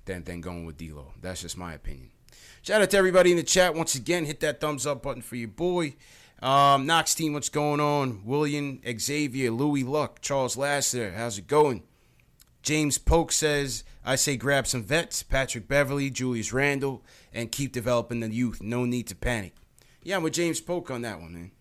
[0.06, 1.14] than than going with D'Lo.
[1.22, 2.10] That's just my opinion.
[2.62, 4.26] Shout out to everybody in the chat once again.
[4.26, 5.96] Hit that thumbs up button for your boy.
[6.44, 8.26] Um, Knox team, what's going on?
[8.26, 11.84] William, Xavier, Louis Luck, Charles Lasser, how's it going?
[12.62, 17.02] James Polk says, I say grab some vets, Patrick Beverley, Julius Randle,
[17.34, 18.62] and keep developing the youth.
[18.62, 19.56] No need to panic.
[20.04, 21.52] Yeah, I'm with James Polk on that one, man.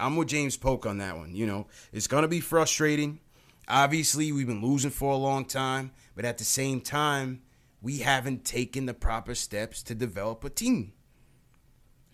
[0.00, 1.36] I'm with James Polk on that one.
[1.36, 3.20] You know, it's going to be frustrating.
[3.68, 7.42] Obviously, we've been losing for a long time, but at the same time,
[7.80, 10.92] we haven't taken the proper steps to develop a team.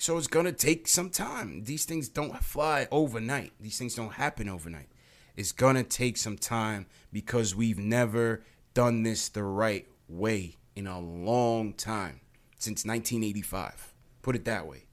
[0.00, 1.64] So it's to take some time.
[1.64, 4.88] These things don't fly overnight, these things don't happen overnight.
[5.36, 10.98] It's to take some time because we've never done this the right way in a
[10.98, 12.20] long time
[12.58, 13.92] since 1985.
[14.22, 14.86] Put it that way.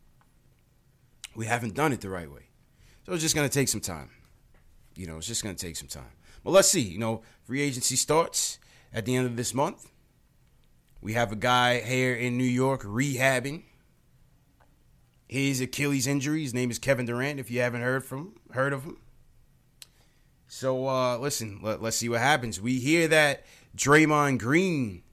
[1.37, 2.49] We haven't done it the right way.
[3.05, 4.09] So it's just to take some time.
[4.93, 6.11] You know, it's just to take some time.
[6.43, 6.81] But let's see.
[6.81, 8.59] You know, free agency starts
[8.91, 9.89] at the end of this month.
[10.99, 13.63] We have a guy here in New York rehabbing
[15.27, 16.41] his Achilles injury.
[16.41, 17.39] His name is Kevin Durant.
[17.39, 18.97] If you haven't heard from heard of him,
[20.47, 21.59] so uh, listen.
[21.61, 22.61] Let, let's see what happens.
[22.61, 25.03] We hear that Draymond Green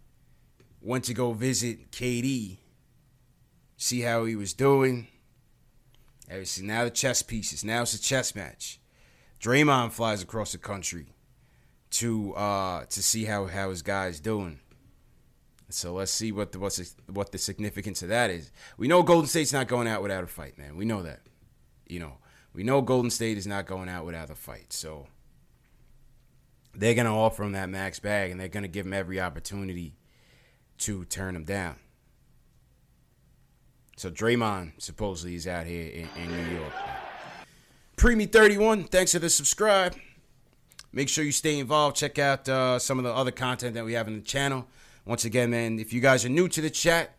[0.80, 2.58] went to go visit KD,
[3.76, 5.08] see how he was doing.
[6.44, 7.64] See, now the chess pieces.
[7.64, 8.80] Now it's a chess match.
[9.40, 11.14] Draymond flies across the country
[11.90, 14.60] to uh, to see how how his guy's doing.
[15.74, 18.52] So let's see what the what's what the significance of that is.
[18.76, 20.76] We know Golden State's not going out without a fight, man.
[20.76, 21.20] We know that.
[21.88, 22.18] You know,
[22.52, 24.72] we know Golden State is not going out without a fight.
[24.72, 25.08] So
[26.74, 29.96] they're gonna offer him that max bag, and they're gonna give him every opportunity
[30.78, 31.76] to turn him down.
[33.96, 36.72] So Draymond supposedly is out here in, in New York.
[37.96, 39.94] Preemie 31, thanks for the subscribe.
[40.92, 41.96] Make sure you stay involved.
[41.96, 44.66] Check out uh, some of the other content that we have in the channel.
[45.06, 47.14] Once again, man, if you guys are new to the chat,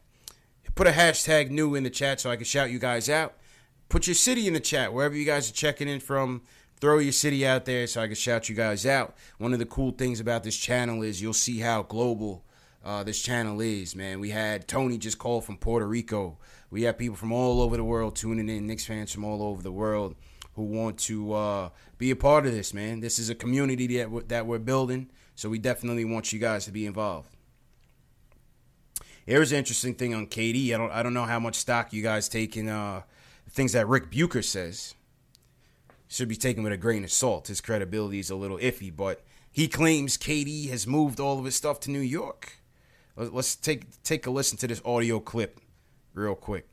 [0.73, 3.35] put a hashtag new in the chat so I can shout you guys out.
[3.89, 6.41] Put your city in the chat wherever you guys are checking in from.
[6.81, 9.15] Throw your city out there so I can shout you guys out.
[9.37, 12.43] One of the cool things about this channel is you'll see how global
[12.83, 14.19] uh, this channel is, man.
[14.19, 16.37] We had Tony just call from Puerto Rico.
[16.71, 19.61] We have people from all over the world tuning in, Knicks fans from all over
[19.61, 20.15] the world
[20.55, 22.99] who want to uh, be a part of this, man.
[22.99, 26.65] This is a community that we're, that we're building, so we definitely want you guys
[26.65, 27.34] to be involved.
[29.25, 30.73] Here's an interesting thing on KD.
[30.73, 33.01] I don't I don't know how much stock you guys take in uh,
[33.49, 34.93] things that Rick Bucher says.
[36.07, 37.47] Should be taken with a grain of salt.
[37.47, 41.55] His credibility is a little iffy, but he claims KD has moved all of his
[41.55, 42.59] stuff to New York.
[43.17, 45.59] Let's take take a listen to this audio clip
[46.13, 46.67] real quick.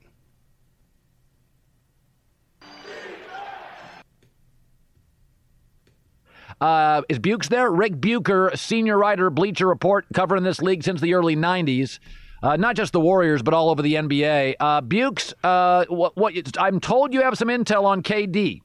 [6.61, 7.73] Uh, is Bukes there?
[7.73, 11.99] Rick Bucher, senior writer, Bleacher Report, covering this league since the early 90s.
[12.43, 14.57] Uh, not just the Warriors, but all over the NBA.
[14.59, 18.63] Uh, Bukes, uh, what, what, I'm told you have some intel on KD.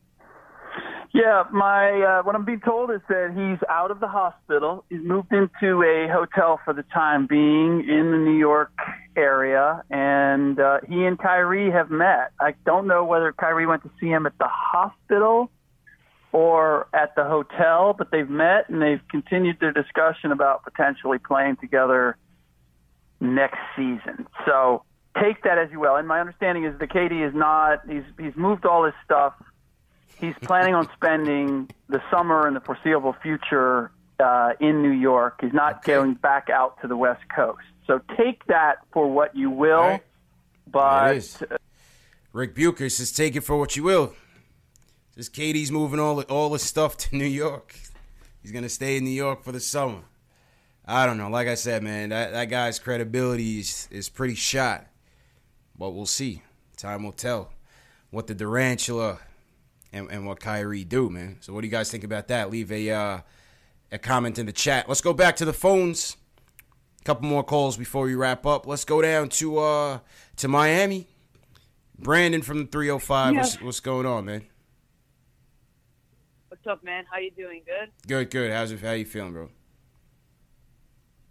[1.14, 4.84] Yeah, my uh, what I'm being told is that he's out of the hospital.
[4.90, 8.72] He's moved into a hotel for the time being in the New York
[9.16, 12.34] area, and uh, he and Kyrie have met.
[12.40, 15.50] I don't know whether Kyrie went to see him at the hospital
[16.34, 21.56] or at the hotel, but they've met and they've continued their discussion about potentially playing
[21.56, 22.18] together
[23.20, 24.28] next season.
[24.46, 24.84] So
[25.22, 25.96] take that as you will.
[25.96, 27.82] And my understanding is that KD is not.
[27.90, 29.34] He's he's moved all his stuff
[30.20, 35.40] he's planning on spending the summer and the foreseeable future uh, in New York.
[35.42, 35.94] He's not okay.
[35.94, 37.64] going back out to the West Coast.
[37.86, 39.80] So take that for what you will.
[39.80, 40.04] Right.
[40.70, 41.42] But
[42.34, 44.14] Rick Bucher says, "Take it for what you will."
[45.16, 47.80] Says KD's moving all all the stuff to New York.
[48.42, 50.02] He's gonna stay in New York for the summer.
[50.88, 51.30] I don't know.
[51.30, 54.88] Like I said, man, that, that guy's credibility is, is pretty shot.
[55.78, 56.42] But we'll see.
[56.78, 57.52] Time will tell
[58.10, 59.20] what the Durantula
[59.92, 61.38] and, and what Kyrie do, man.
[61.42, 62.50] So what do you guys think about that?
[62.50, 63.20] Leave a uh,
[63.92, 64.88] a comment in the chat.
[64.88, 66.18] Let's go back to the phones.
[67.02, 68.66] A couple more calls before we wrap up.
[68.66, 70.00] Let's go down to uh
[70.38, 71.08] to Miami.
[72.00, 73.34] Brandon from the 305.
[73.34, 73.40] Yeah.
[73.40, 74.46] What's, what's going on, man?
[76.50, 77.06] What's up, man?
[77.12, 77.64] How you doing?
[77.66, 77.90] Good.
[78.08, 78.52] Good, good.
[78.52, 78.82] How's it?
[78.82, 79.50] How you feeling, bro?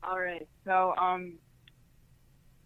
[0.07, 0.47] All right.
[0.65, 1.33] So, um,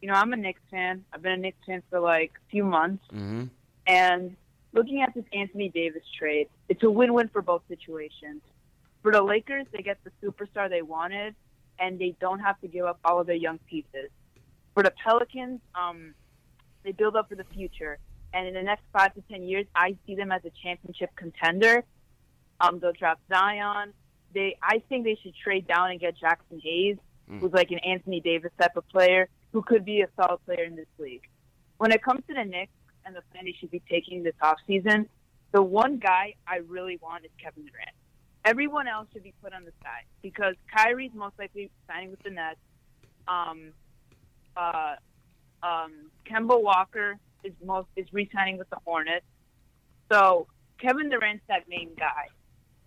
[0.02, 1.04] you know, I'm a Knicks fan.
[1.12, 3.44] I've been a Knicks fan for like a few months, mm-hmm.
[3.86, 4.36] and
[4.72, 8.42] looking at this Anthony Davis trade, it's a win-win for both situations.
[9.02, 11.34] For the Lakers, they get the superstar they wanted,
[11.78, 14.10] and they don't have to give up all of their young pieces.
[14.74, 16.14] For the Pelicans, um,
[16.82, 17.98] they build up for the future,
[18.34, 21.84] and in the next five to ten years, I see them as a championship contender.
[22.60, 23.94] Um, they'll draft Zion.
[24.32, 26.98] They, I think they should trade down and get Jaxson Hayes,
[27.30, 27.40] mm.
[27.40, 30.76] who's like an Anthony Davis type of player who could be a solid player in
[30.76, 31.28] this league.
[31.78, 32.72] When it comes to the Knicks,
[33.04, 35.06] and the plan they should be taking this offseason,
[35.52, 37.90] the one guy I really want is Kevin Durant.
[38.44, 42.30] Everyone else should be put on the side because Kyrie's most likely signing with the
[42.30, 42.58] Nets.
[43.28, 43.72] Um,
[44.56, 44.94] uh,
[45.62, 49.26] um, Kemba Walker is most is re-signing with the Hornets.
[50.10, 50.46] So
[50.80, 52.28] Kevin Durant's that main guy.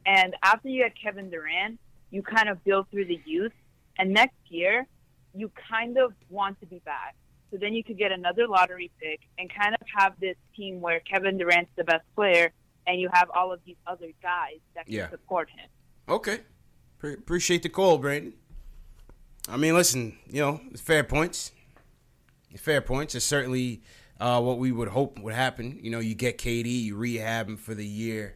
[0.06, 1.80] And after you get Kevin Durant,
[2.12, 3.54] you kind of build through the youth.
[3.98, 4.88] And next year,
[5.34, 7.16] you kind of want to be back.
[7.52, 11.00] So then you could get another lottery pick and kind of have this team where
[11.02, 12.52] Kevin Durant's the best player
[12.88, 15.10] and you have all of these other guys that can yeah.
[15.10, 15.70] support him.
[16.10, 16.40] Okay.
[16.98, 18.34] Pre- appreciate the call, Brandon.
[19.48, 21.52] I mean, listen, you know, fair points.
[22.58, 23.16] Fair points.
[23.16, 23.82] It's certainly
[24.20, 25.80] uh, what we would hope would happen.
[25.82, 28.36] You know, you get KD, you rehab him for the year,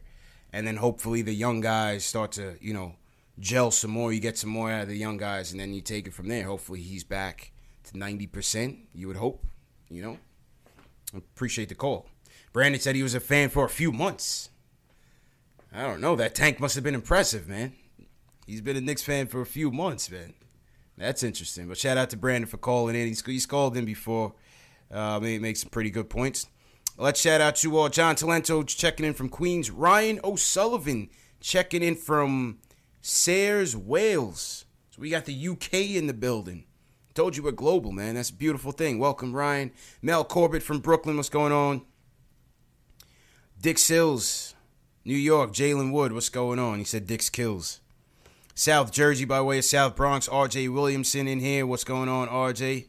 [0.52, 2.94] and then hopefully the young guys start to, you know,
[3.38, 4.12] gel some more.
[4.12, 6.28] You get some more out of the young guys, and then you take it from
[6.28, 6.44] there.
[6.44, 7.52] Hopefully he's back
[7.84, 9.44] to 90%, you would hope,
[9.88, 10.18] you know.
[11.16, 12.06] Appreciate the call.
[12.52, 14.50] Brandon said he was a fan for a few months.
[15.72, 16.16] I don't know.
[16.16, 17.74] That tank must have been impressive, man.
[18.46, 20.34] He's been a Knicks fan for a few months, man.
[20.96, 21.68] That's interesting.
[21.68, 23.06] But shout out to Brandon for calling in.
[23.06, 24.34] He's, he's called in before.
[24.90, 26.46] Uh, he makes some pretty good points.
[26.96, 29.70] Let's shout out to uh, John Talento checking in from Queens.
[29.70, 32.58] Ryan O'Sullivan checking in from
[33.08, 34.66] Sayres, Wales.
[34.90, 36.64] So we got the UK in the building.
[37.14, 38.16] Told you we're global, man.
[38.16, 38.98] That's a beautiful thing.
[38.98, 39.72] Welcome, Ryan.
[40.02, 41.16] Mel Corbett from Brooklyn.
[41.16, 41.82] What's going on?
[43.60, 44.54] Dick Sills,
[45.06, 45.52] New York.
[45.52, 46.12] Jalen Wood.
[46.12, 46.78] What's going on?
[46.78, 47.80] He said Dick's kills.
[48.54, 50.28] South Jersey by way of South Bronx.
[50.28, 51.66] RJ Williamson in here.
[51.66, 52.88] What's going on, RJ?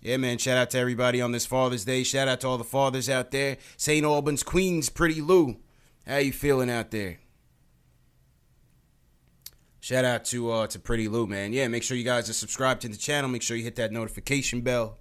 [0.00, 0.38] Yeah, man.
[0.38, 2.04] Shout out to everybody on this Father's Day.
[2.04, 3.58] Shout out to all the fathers out there.
[3.76, 4.06] St.
[4.06, 5.56] Albans, Queens, Pretty Lou.
[6.06, 7.18] How you feeling out there?
[9.82, 11.52] Shout out to uh, to Pretty Lou, man.
[11.52, 13.28] Yeah, make sure you guys are subscribed to the channel.
[13.28, 14.96] Make sure you hit that notification bell.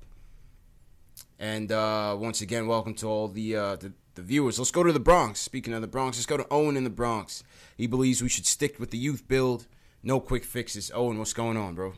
[1.37, 4.57] And uh, once again, welcome to all the, uh, the, the viewers.
[4.57, 5.39] Let's go to the Bronx.
[5.39, 7.43] Speaking of the Bronx, let's go to Owen in the Bronx.
[7.77, 9.67] He believes we should stick with the youth build.
[10.01, 10.91] No quick fixes.
[10.95, 11.93] Owen, what's going on, bro?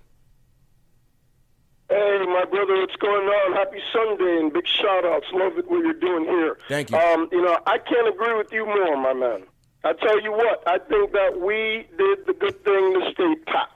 [1.87, 3.53] Hey, my brother, what's going on?
[3.53, 5.27] Happy Sunday and big shout outs.
[5.31, 6.57] Love it what you're doing here.
[6.67, 6.97] Thank you.
[6.97, 9.43] Um, you know, I can't agree with you more, my man.
[9.83, 13.69] I tell you what, I think that we did the good thing to stay pat.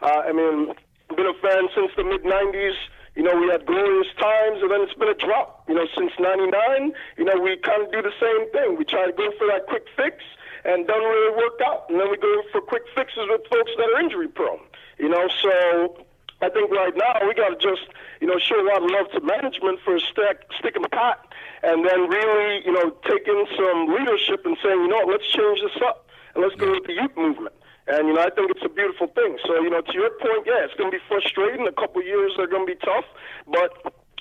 [0.00, 0.74] Uh, I mean,
[1.16, 2.74] been a fan since the mid 90s.
[3.14, 5.64] You know, we had glorious times, and then it's been a drop.
[5.68, 8.76] You know, since '99, you know, we kind of do the same thing.
[8.76, 10.18] We try to go for that quick fix,
[10.64, 11.86] and doesn't really work out.
[11.88, 14.66] And then we go for quick fixes with folks that are injury prone.
[14.98, 16.04] You know, so
[16.42, 17.86] I think right now we got to just,
[18.20, 21.18] you know, show a lot of love to management for stick, sticking pat
[21.64, 25.80] and then really, you know, taking some leadership and saying, you know, let's change this
[25.82, 26.06] up.
[26.34, 27.54] and let's go with the youth movement.
[27.86, 29.36] And you know, I think it's a beautiful thing.
[29.46, 31.68] So you know, to your point, yeah, it's going to be frustrating.
[31.68, 33.04] A couple of years are going to be tough,
[33.46, 33.76] but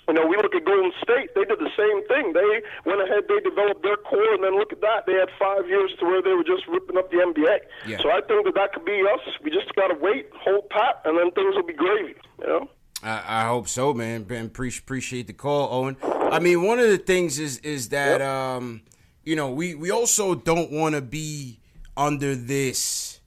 [0.07, 1.31] you know, we look at Golden State.
[1.33, 2.33] They did the same thing.
[2.35, 5.07] They went ahead, they developed their core, and then look at that.
[5.07, 7.59] They had five years to where they were just ripping up the NBA.
[7.87, 8.03] Yeah.
[8.03, 9.23] So I think that that could be us.
[9.41, 12.19] We just got to wait, hold pat, and then things will be gravy.
[12.39, 12.69] You know.
[13.03, 14.23] I, I hope so, man.
[14.23, 15.97] Ben, pre- appreciate the call, Owen.
[16.03, 18.81] I mean, one of the things is is that um,
[19.23, 21.59] you know we we also don't want to be
[21.95, 23.19] under this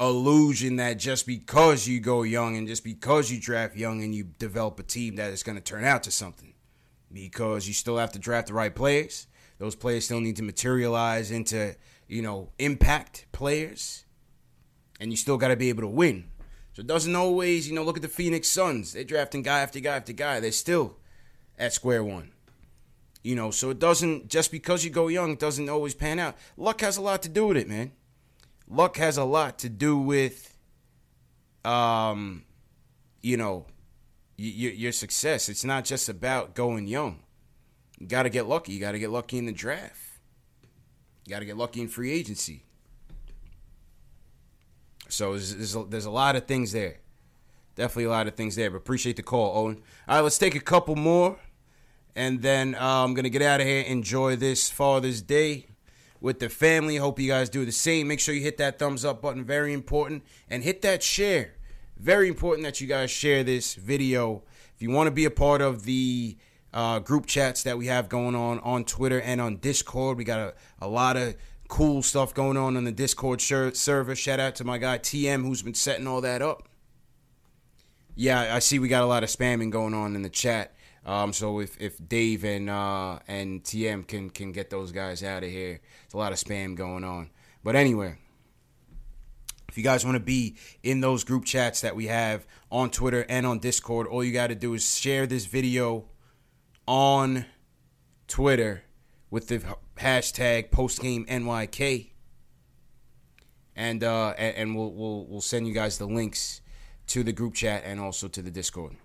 [0.00, 4.24] illusion that just because you go young and just because you draft young and you
[4.38, 6.54] develop a team that is going to turn out to something.
[7.12, 9.26] Because you still have to draft the right players.
[9.58, 11.76] Those players still need to materialize into
[12.08, 14.04] you know impact players.
[14.98, 16.30] And you still got to be able to win
[16.72, 18.92] so it doesn't always you know look at the phoenix suns.
[18.92, 20.40] They're drafting guy after guy after guy.
[20.40, 20.96] They're still
[21.58, 22.32] at square one.
[23.22, 26.36] You know so it doesn't just because you go young it doesn't always pan out.
[26.56, 27.92] Luck has a lot to do with it man.
[28.68, 30.56] Luck has a lot to do with
[31.64, 32.44] um
[33.20, 33.66] you know
[34.38, 35.48] y- y- your success.
[35.48, 37.20] It's not just about going young.
[37.98, 38.72] You got to get lucky.
[38.72, 40.00] You got to get lucky in the draft.
[41.24, 42.64] You got to get lucky in free agency
[45.12, 46.98] so there's, a, there's a lot of things there
[47.74, 50.54] definitely a lot of things there but appreciate the call owen all right let's take
[50.54, 51.38] a couple more
[52.14, 55.66] and then uh, i'm gonna get out of here enjoy this father's day
[56.22, 56.96] with the family.
[56.96, 58.08] Hope you guys do the same.
[58.08, 61.54] Make sure you hit that thumbs up button, very important, and hit that share.
[61.98, 64.44] Very important that you guys share this video.
[64.74, 66.38] If you want to be a part of the
[66.72, 70.38] uh, group chats that we have going on on Twitter and on Discord, we got
[70.38, 71.34] a, a lot of
[71.72, 74.14] cool stuff going on on the Discord server.
[74.14, 76.68] Shout out to my guy TM who's been setting all that up.
[78.14, 80.74] Yeah, I see we got a lot of spamming going on in the chat.
[81.06, 85.44] Um, so if, if Dave and uh, and TM can can get those guys out
[85.44, 87.30] of here, it's a lot of spam going on.
[87.64, 88.18] But anyway,
[89.70, 93.24] if you guys want to be in those group chats that we have on Twitter
[93.30, 96.04] and on Discord, all you got to do is share this video
[96.86, 97.46] on
[98.28, 98.82] Twitter
[99.30, 99.64] with the
[99.96, 102.10] hashtag postgamenyk,
[103.76, 106.60] and uh, and, and we'll we'll we'll send you guys the links
[107.08, 108.96] to the group chat and also to the Discord.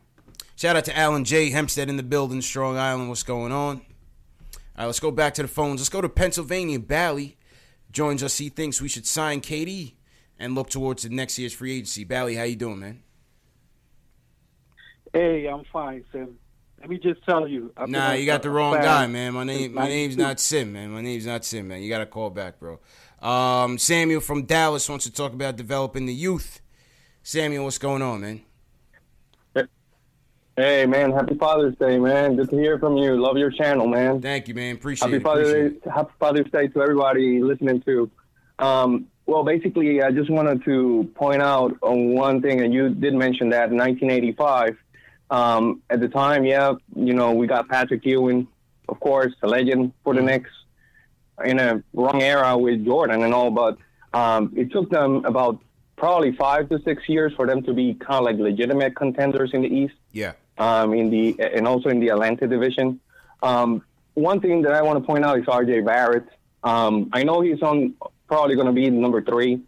[0.55, 1.49] Shout out to Alan J.
[1.49, 3.09] Hempstead in the building, Strong Island.
[3.09, 3.77] What's going on?
[3.77, 5.79] All right, let's go back to the phones.
[5.79, 6.79] Let's go to Pennsylvania.
[6.79, 7.37] Bally
[7.91, 8.37] joins us.
[8.37, 9.93] He thinks we should sign KD
[10.39, 12.03] and look towards the next year's free agency.
[12.03, 13.03] Bally, how you doing, man?
[15.13, 16.37] Hey, I'm fine, Sim.
[16.79, 17.71] Let me just tell you.
[17.75, 19.33] I've nah, you got the wrong guy, man.
[19.33, 20.91] My name, my name's not Sim, man.
[20.91, 21.81] My name's not Sim, man.
[21.81, 22.79] You got to call back, bro.
[23.21, 26.61] Um, Samuel from Dallas wants to talk about developing the youth.
[27.23, 28.41] Samuel, what's going on, man?
[30.59, 32.35] Hey man, happy Father's Day, man.
[32.35, 33.15] Good to hear from you.
[33.15, 34.19] Love your channel, man.
[34.19, 34.73] Thank you, man.
[34.73, 35.23] Appreciate happy it.
[35.23, 35.91] Father's Appreciate Day.
[35.93, 38.09] Happy Father's Day to everybody listening to.
[38.57, 43.13] Um, well, basically, I just wanted to point out on one thing, and you did
[43.13, 44.77] mention that in 1985.
[45.29, 48.47] Um, at the time, yeah, you know, we got Patrick Ewing,
[48.87, 50.49] of course, a legend for the Knicks,
[51.43, 53.77] in a wrong era with Jordan and all, but
[54.13, 55.59] um, it took them about
[55.95, 59.61] probably five to six years for them to be kind of like legitimate contenders in
[59.61, 60.33] the East Yeah.
[60.57, 62.99] um, in the and also in the Atlantic division.
[63.43, 66.25] Um, one thing that I want to point out is RJ Barrett.
[66.63, 67.93] Um, I know he's on
[68.27, 69.61] probably going to be number three.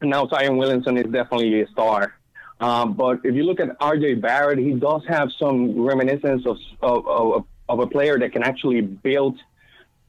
[0.00, 2.14] And now Zion Williamson is definitely a star.
[2.60, 7.06] Um, but if you look at RJ Barrett, he does have some reminiscence of, of,
[7.06, 9.38] of, of a player that can actually build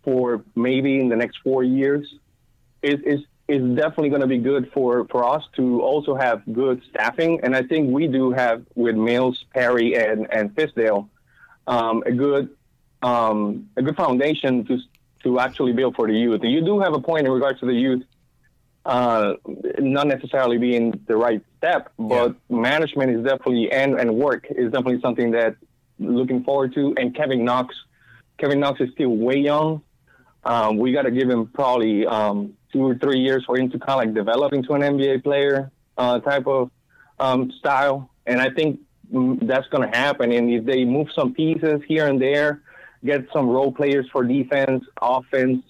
[0.04, 2.14] for maybe in the next four years.
[2.82, 6.82] Is is is definitely going to be good for, for us to also have good
[6.90, 7.42] staffing.
[7.44, 11.10] And I think we do have with Mills, Perry, and, and Fizdale
[11.68, 12.50] um, a good
[13.02, 14.78] um, a good foundation to
[15.24, 16.42] to actually build for the youth.
[16.44, 18.04] You do have a point in regards to the youth,
[18.86, 19.34] uh,
[19.80, 25.00] not necessarily being the right step, but management is definitely and and work is definitely
[25.02, 25.56] something that
[26.00, 26.96] looking forward to.
[26.98, 27.76] And Kevin Knox,
[28.40, 29.84] Kevin Knox is still way young.
[30.44, 33.78] Um, we got to give him probably um, two or three years for him to
[33.78, 36.72] kind of like develop into an NBA player uh, type of
[37.20, 38.10] um, style.
[38.26, 38.80] And I think
[39.14, 40.32] mm, that's going to happen.
[40.32, 42.64] And if they move some pieces here and there,
[43.06, 45.64] get some role players for defense, offense,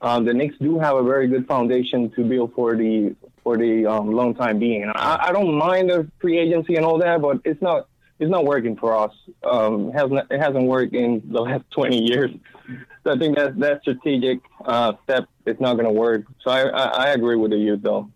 [0.00, 3.14] um, the Knicks do have a very good foundation to build for the
[3.46, 4.90] for the um, long time being.
[4.92, 7.86] I, I don't mind the free agency and all that, but it's not
[8.18, 9.12] it's not working for us.
[9.48, 12.32] Um, it hasn't it hasn't worked in the last 20 years.
[13.04, 16.24] So I think that that strategic uh, step is not going to work.
[16.42, 18.10] So I, I I agree with youth though.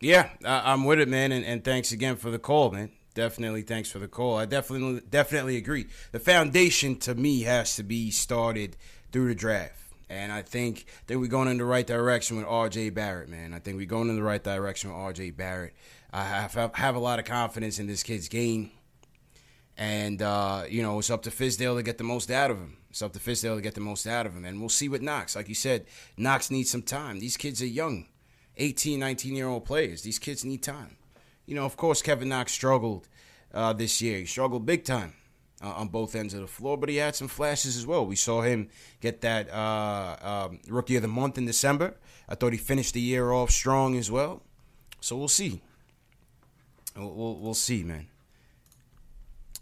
[0.00, 2.90] Yeah, I, I'm with it, man, and, and thanks again for the call, man.
[3.14, 4.36] Definitely, thanks for the call.
[4.36, 5.86] I definitely, definitely agree.
[6.10, 8.76] The foundation to me has to be started
[9.12, 9.83] through the draft,
[10.14, 12.90] And I think that we're going in the right direction with R.J.
[12.90, 13.52] Barrett, man.
[13.52, 15.32] I think we're going in the right direction with R.J.
[15.32, 15.74] Barrett.
[16.12, 18.70] I have, have a lot of confidence in this kid's game.
[19.76, 22.76] And, uh, you know, it's up to Fizdale to get the most out of him.
[22.90, 24.44] It's up to Fizdale to get the most out of him.
[24.44, 25.34] And we'll see what Knox.
[25.34, 25.84] Like you said,
[26.16, 27.18] Knox needs some time.
[27.18, 28.06] These kids are young,
[28.56, 30.02] 18, 19 year old players.
[30.02, 30.96] These kids need time.
[31.44, 33.08] You know, of course, Kevin Knox struggled
[33.52, 34.18] uh, this year.
[34.18, 35.14] He struggled big time
[35.64, 38.04] uh, on both ends of the floor, but he had some flashes as well.
[38.04, 38.68] We saw him
[39.00, 41.96] get that uh, um, Rookie of the Month in December.
[42.28, 44.42] I thought he finished the year off strong as well.
[45.00, 45.62] So we'll see.
[46.96, 48.08] We'll, we'll, we'll see, man.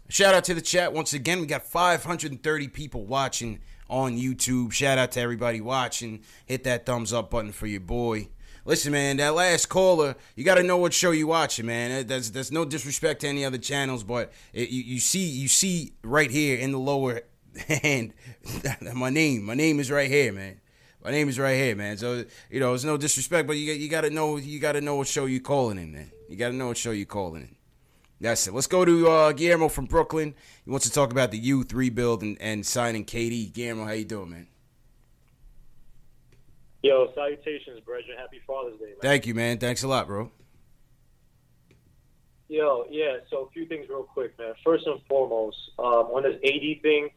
[0.09, 1.39] Shout out to the chat once again.
[1.39, 4.73] We got 530 people watching on YouTube.
[4.73, 6.21] Shout out to everybody watching.
[6.45, 8.27] Hit that thumbs up button for your boy.
[8.65, 12.07] Listen, man, that last caller, you got to know what show you watching, man.
[12.07, 15.93] There's, there's no disrespect to any other channels, but it, you, you see you see
[16.01, 17.21] right here in the lower
[17.67, 18.13] hand
[18.93, 19.43] my name.
[19.43, 20.61] My name is right here, man.
[21.03, 21.97] My name is right here, man.
[21.97, 24.81] So you know, it's no disrespect, but you you got to know you got to
[24.81, 26.11] know what show you calling in, man.
[26.29, 27.55] You got to know what show you calling in.
[28.21, 28.53] That's it.
[28.53, 30.33] Let's go to uh, Guillermo from Brooklyn.
[30.63, 33.51] He wants to talk about the youth rebuild and, and signing KD.
[33.51, 34.47] Guillermo, how you doing, man?
[36.83, 38.17] Yo, salutations, brethren.
[38.19, 38.95] Happy Father's Day, man.
[39.01, 39.57] Thank you, man.
[39.57, 40.29] Thanks a lot, bro.
[42.49, 43.17] Yo, yeah.
[43.29, 44.53] So a few things real quick, man.
[44.65, 47.09] First and foremost, um, on this AD thing,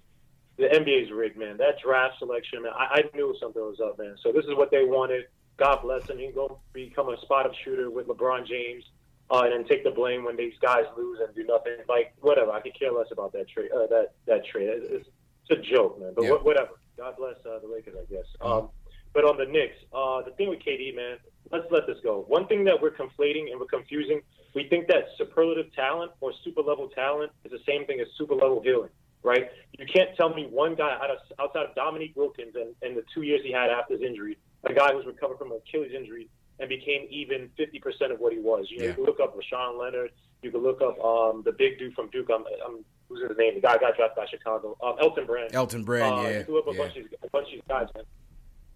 [0.57, 1.57] the NBA's rigged, man.
[1.57, 2.73] That draft selection, man.
[2.79, 4.15] I, I knew something was up, man.
[4.23, 5.25] So this is what they wanted.
[5.57, 6.19] God bless him.
[6.19, 8.85] He can go become a spot up shooter with LeBron James,
[9.33, 11.73] uh, and then take the blame when these guys lose and do nothing.
[11.89, 12.53] Like whatever.
[12.53, 13.71] I could care less about that trade.
[13.73, 14.69] Uh, that that trade.
[14.71, 15.09] It's,
[15.49, 16.13] it's a joke, man.
[16.15, 16.31] But Yeah.
[16.37, 16.71] wh- whatever.
[16.97, 18.25] God bless uh, the Lakers, I guess.
[18.41, 18.71] Um,
[19.17, 21.17] but on the Knicks, uh, the thing with KD, man,
[21.51, 22.27] let's let this go.
[22.29, 24.21] One thing that we're conflating and we're confusing,
[24.55, 28.35] we think that superlative talent or super level talent is the same thing as super
[28.35, 28.91] level healing,
[29.23, 29.49] right?
[29.79, 33.05] You can't tell me one guy out of, outside of Dominique Wilkins and, and the
[33.15, 36.29] two years he had after his injury, a guy who's recovered from an Achilles injury
[36.61, 38.67] and became even 50% of what he was.
[38.71, 38.91] You know, Yeah.
[38.91, 40.11] you can look up Rashawn Leonard.
[40.43, 42.29] You can look up um, the big dude from Duke.
[42.31, 43.55] I'm, I'm who's his name?
[43.55, 44.77] The guy got drafted by Chicago.
[44.83, 45.55] Um, Elton Brand.
[45.55, 46.83] Elton Brand, Uh, yeah, You can look up a yeah.
[46.85, 48.05] bunch of a bunch of these guys, man.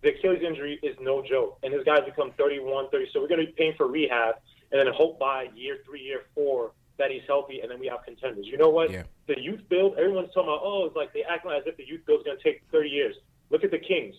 [0.03, 3.11] The Achilles injury is no joke, and his guys become 31, 30.
[3.13, 4.37] So we're going to be paying for rehab,
[4.73, 8.05] and then hope by year three, year four that he's healthy, and then we have
[8.05, 8.47] contenders.
[8.47, 8.91] You know what?
[8.91, 9.03] Yeah.
[9.27, 10.61] The youth build, everyone's talking about.
[10.63, 12.89] Oh, it's like they act as if the youth build is going to take 30
[12.89, 13.17] years.
[13.51, 14.15] Look at the Kings.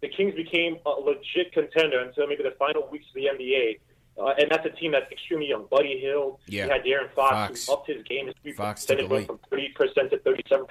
[0.00, 3.78] The Kings became a legit contender until maybe the final weeks of the NBA.
[4.18, 5.66] Uh, and that's a team that's extremely young.
[5.70, 6.64] Buddy Hield, Yeah.
[6.66, 7.66] you had De'Aaron Fox, Fox.
[7.66, 8.30] who upped his game.
[8.42, 10.66] His Fox took from 30% to 37%.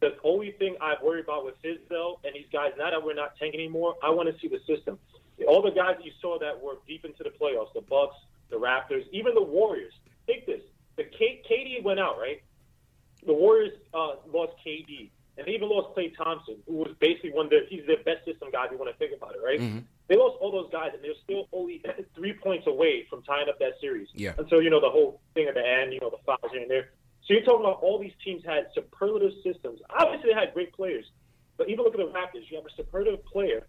[0.00, 3.36] The only thing I worry about with Fizdale and these guys, now that we're not
[3.38, 4.98] tanking anymore, I want to see the system.
[5.46, 8.16] All the guys that you saw that were deep into the playoffs, the Bucks,
[8.50, 9.92] the Raptors, even the Warriors.
[10.26, 10.62] Take this.
[10.96, 12.42] The K- KD went out, right?
[13.26, 17.46] The Warriors uh, lost KD, and they even lost Klay Thompson, who was basically one
[17.46, 19.60] of their, he's their best system guy if you want to think about it, right?
[19.60, 19.78] Mm-hmm.
[20.08, 21.82] They lost all those guys, and they're still only
[22.14, 24.08] three points away from tying up that series.
[24.14, 24.32] Yeah.
[24.38, 26.70] Until, you know, the whole thing at the end, you know, the fouls here and
[26.70, 26.90] there.
[27.28, 29.80] So you're talking about all these teams had superlative systems.
[29.90, 31.04] Obviously, they had great players,
[31.58, 32.48] but even look at the Raptors.
[32.48, 33.66] You have a superlative player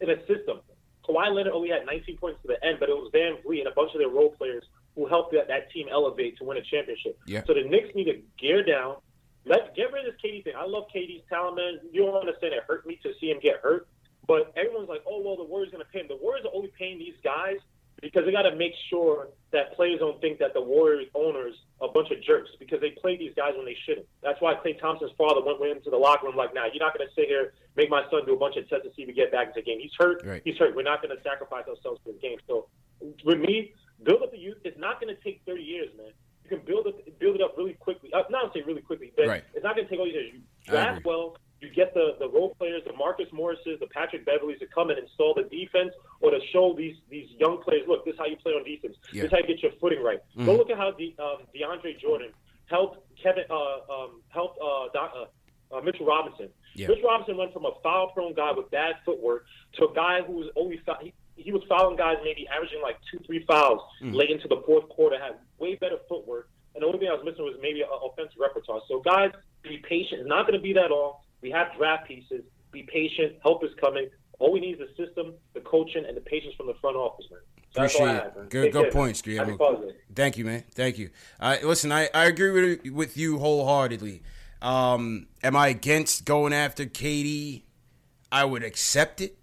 [0.00, 0.60] in a system.
[1.04, 3.72] Kawhi Leonard only had 19 points to the end, but it was VanVleet and a
[3.72, 4.62] bunch of their role players
[4.94, 7.18] who helped that, that team elevate to win a championship.
[7.26, 7.42] Yeah.
[7.46, 8.96] So the Knicks need to gear down.
[9.44, 10.52] Let get rid of this KD thing.
[10.56, 11.80] I love KD's talent, man.
[11.90, 12.54] You don't understand.
[12.54, 13.88] It hurt me to see him get hurt.
[14.26, 16.06] But everyone's like, oh well, the Warriors going to pay him.
[16.08, 17.56] The Warriors are only paying these guys
[18.00, 21.88] because they got to make sure that players don't think that the Warriors owners are
[21.88, 24.06] a bunch of jerks because they play these guys when they shouldn't.
[24.22, 26.96] That's why Klay Thompson's father went, went into the locker room like, nah, you're not
[26.96, 29.08] going to sit here make my son do a bunch of tests to see if
[29.08, 29.78] we get back into the game.
[29.80, 30.20] He's hurt.
[30.26, 30.42] Right.
[30.44, 30.74] He's hurt.
[30.74, 32.36] We're not going to sacrifice ourselves for the game.
[32.48, 32.66] So
[33.24, 33.72] with me,
[34.02, 34.58] build up the youth.
[34.64, 36.10] It's not going to take 30 years, man.
[36.42, 38.10] You can build it build it up really quickly.
[38.12, 39.44] Uh, not say really quickly, but Right.
[39.54, 40.32] it's not going to take all these years.
[40.34, 41.36] You draft well.
[41.60, 44.98] You get the, the role players, the Marcus Morrises, the Patrick Beverleys to come and
[44.98, 48.36] install the defense or to show these these young players, look, this is how you
[48.36, 48.96] play on defense.
[49.12, 49.22] Yeah.
[49.22, 50.20] This is how you get your footing right.
[50.36, 50.58] Go Mhm.
[50.58, 52.32] look at how the, um, DeAndre Jordan
[52.66, 55.26] helped Kevin uh, um, helped uh, uh,
[55.72, 56.48] uh, Mitchell Robinson.
[56.74, 56.86] Yeah.
[56.88, 60.46] Mitchell Robinson went from a foul-prone guy with bad footwork to a guy who was
[60.54, 64.14] only foul, he, he was fouling guys maybe averaging like two, three fouls Mm.
[64.14, 65.18] late into the fourth quarter.
[65.18, 68.38] Had way better footwork, and the only thing I was missing was maybe an offensive
[68.38, 68.80] repertoire.
[68.86, 69.32] So guys,
[69.62, 70.20] be patient.
[70.20, 71.14] It's not going to be that long.
[71.40, 72.42] We have draft pieces.
[72.72, 73.36] Be patient.
[73.42, 74.08] Help is coming.
[74.38, 77.26] All we need is the system, the coaching, and the patience from the front office,
[77.30, 77.40] man.
[77.74, 78.50] So that's all I Appreciate have, it.
[78.50, 79.22] Good, Take good care, points.
[79.22, 79.92] Guillermo.
[80.14, 80.64] Thank you, man.
[80.72, 81.10] Thank you.
[81.40, 81.92] I listen.
[81.92, 84.22] I, I agree with with you wholeheartedly.
[84.62, 87.62] Um, am I against going after KD?
[88.30, 89.38] I would accept it,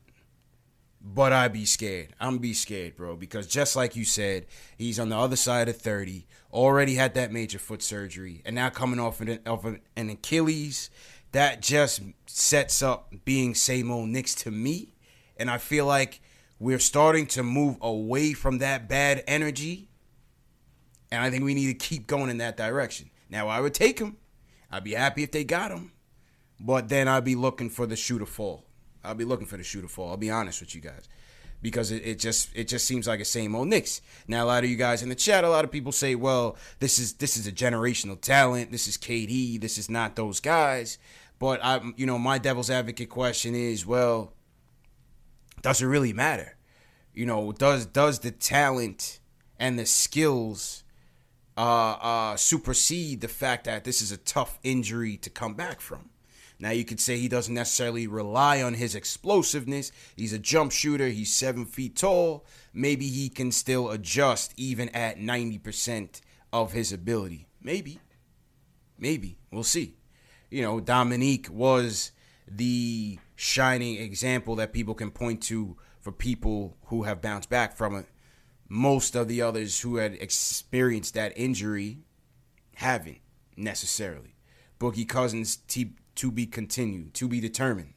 [1.02, 2.10] but I'd be scared.
[2.20, 4.46] I'm be scared, bro, because just like you said,
[4.78, 6.28] he's on the other side of thirty.
[6.52, 10.90] Already had that major foot surgery, and now coming off an, off an Achilles.
[11.36, 14.94] That just sets up being same old Knicks to me.
[15.38, 16.22] And I feel like
[16.60, 19.90] we're starting to move away from that bad energy.
[21.12, 23.10] And I think we need to keep going in that direction.
[23.30, 24.16] Now, I would take him.
[24.72, 25.92] I'd be happy if they got him.
[26.58, 28.66] But then I'd be looking for the shoe to fall.
[29.04, 30.12] I'll be looking for the shoe to fall.
[30.12, 31.10] I'll be honest with you guys.
[31.62, 34.02] Because it, it just it just seems like a same old Knicks.
[34.28, 36.58] Now a lot of you guys in the chat, a lot of people say, well,
[36.80, 38.72] this is this is a generational talent.
[38.72, 39.60] This is KD.
[39.60, 40.98] This is not those guys.
[41.38, 44.34] But I you know, my devil's advocate question is, well,
[45.62, 46.58] does it really matter?
[47.14, 49.20] You know, does does the talent
[49.60, 50.84] and the skills
[51.58, 56.10] uh, uh, supersede the fact that this is a tough injury to come back from?
[56.58, 59.92] Now you could say he doesn't necessarily rely on his explosiveness.
[60.16, 61.10] He's a jump shooter.
[61.10, 62.46] He's seven feet tall.
[62.74, 66.22] Maybe he can still adjust even at ninety percent
[66.54, 67.48] of his ability.
[67.62, 68.00] Maybe,
[68.98, 69.98] maybe we'll see.
[70.50, 72.12] You know, Dominique was
[72.48, 77.96] the shining example that people can point to for people who have bounced back from
[77.96, 78.06] it.
[78.68, 82.00] Most of the others who had experienced that injury
[82.76, 83.20] haven't
[83.58, 84.36] necessarily.
[84.80, 87.94] Boogie Cousins t- to be continued, to be determined.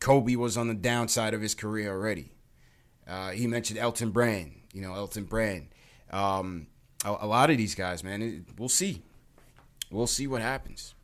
[0.00, 2.32] Kobe was on the downside of his career already.
[3.06, 4.52] Uh, he mentioned Elton Brand.
[4.72, 5.68] You know, Elton Brand.
[6.10, 6.66] Um,
[7.04, 8.22] a, a, lot of these guys, man.
[8.22, 9.02] It, we'll see.
[9.90, 10.94] We'll see what happens.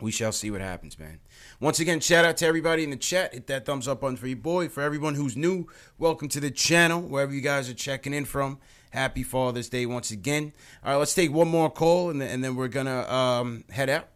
[0.00, 1.20] We shall see what happens, man.
[1.60, 3.34] Once again, shout out to everybody in the chat.
[3.34, 4.68] Hit that thumbs up button for your boy.
[4.68, 5.66] For everyone who's new,
[5.98, 8.58] welcome to the channel, wherever you guys are checking in from.
[8.90, 10.52] Happy Father's Day once again.
[10.82, 14.08] All right, let's take one more call, and then, we're going to um, head out.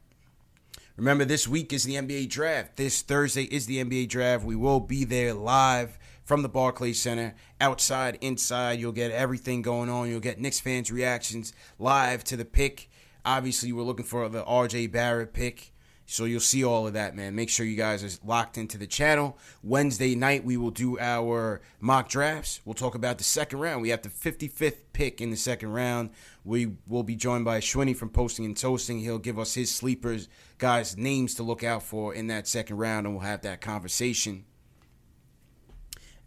[0.97, 2.77] Remember, this week is the NBA draft.
[2.77, 4.45] This Thursday is the NBA draft.
[4.45, 8.81] We will be there live from the Barclays Center, outside, inside.
[8.81, 10.09] You'll get everything going on.
[10.09, 12.89] You'll get Knicks fans' reactions live to the pick.
[13.25, 15.74] Obviously, we're looking for the RJ Barrett pick.
[16.07, 17.35] So you'll see all of that, man.
[17.35, 19.39] Make sure you guys are locked into the channel.
[19.63, 22.61] Wednesday night, we will do our mock drafts.
[22.65, 23.81] We'll talk about the second round.
[23.81, 26.11] We have the 55th pick in the second round.
[26.45, 29.01] We will be joined by Schwinny from Posting and Toasting.
[29.01, 30.29] He'll give us his sleepers,
[30.59, 34.45] guys, names to look out for in that second round, and we'll have that conversation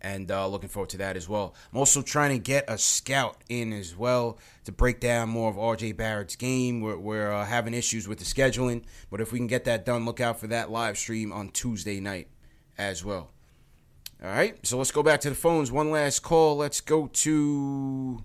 [0.01, 1.55] and uh, looking forward to that as well.
[1.71, 5.55] I'm also trying to get a scout in as well to break down more of
[5.55, 6.81] RJ Barrett's game.
[6.81, 10.05] We're, we're uh, having issues with the scheduling, but if we can get that done,
[10.05, 12.27] look out for that live stream on Tuesday night
[12.77, 13.31] as well.
[14.23, 15.71] All right, so let's go back to the phones.
[15.71, 16.57] One last call.
[16.57, 18.23] Let's go to.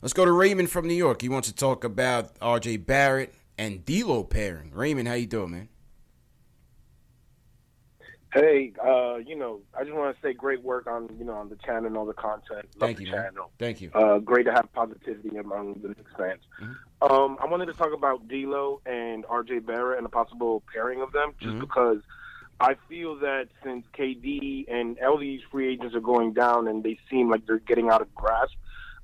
[0.00, 1.20] Let's go to Raymond from New York.
[1.20, 4.70] He wants to talk about RJ Barrett and D'Lo pairing.
[4.72, 5.68] Raymond, how you doing, man?
[8.36, 11.48] Hey, uh, you know, I just want to say great work on you know on
[11.48, 12.66] the channel and all the content.
[12.76, 13.32] Love Thank the you, channel.
[13.34, 13.44] man.
[13.58, 13.90] Thank you.
[13.94, 16.42] Uh, great to have positivity among the Knicks fans.
[16.60, 17.10] Mm-hmm.
[17.12, 21.12] Um, I wanted to talk about D'Lo and RJ Barrett and a possible pairing of
[21.12, 21.60] them, just Mhm.
[21.60, 22.02] because
[22.60, 26.98] I feel that since KD and all these free agents are going down and they
[27.08, 28.54] seem like they're getting out of grasp,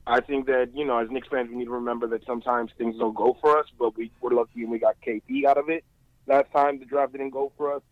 [0.07, 2.99] I think that you know as Knicks fans we need to remember that sometimes things
[2.99, 5.85] don't go for us, but we were lucky and we got KD out of it.
[6.26, 7.83] Last time the draft didn't go for us.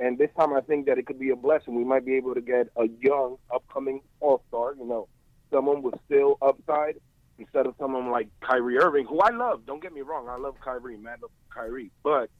[0.00, 1.74] And this time, I think that it could be a blessing.
[1.74, 4.74] We might be able to get a young, upcoming All Star.
[4.74, 5.08] You know,
[5.50, 6.96] someone with still upside
[7.38, 9.66] instead of someone like Kyrie Irving, who I love.
[9.66, 11.90] Don't get me wrong, I love Kyrie, man, I love Kyrie.
[12.02, 12.30] But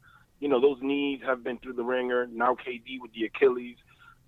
[0.40, 2.26] you know, those knees have been through the ringer.
[2.32, 3.76] Now KD with the Achilles.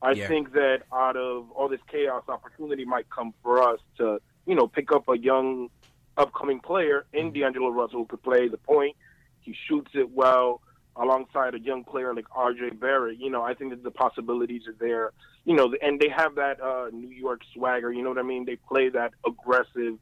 [0.02, 0.28] I Yeah.
[0.28, 4.66] think that out of all this chaos, opportunity might come for us to, you know,
[4.66, 5.70] pick up a young,
[6.18, 7.40] upcoming player in mm-hmm.
[7.40, 8.94] D'Angelo Russell who could play the point.
[9.40, 10.60] He shoots it well
[10.96, 13.18] alongside a young player like RJ Barrett.
[13.18, 15.12] You know, I think that the possibilities are there.
[15.44, 17.92] You know, and they have that uh, New York swagger.
[17.92, 18.44] You know what I mean?
[18.44, 19.98] They play that aggressive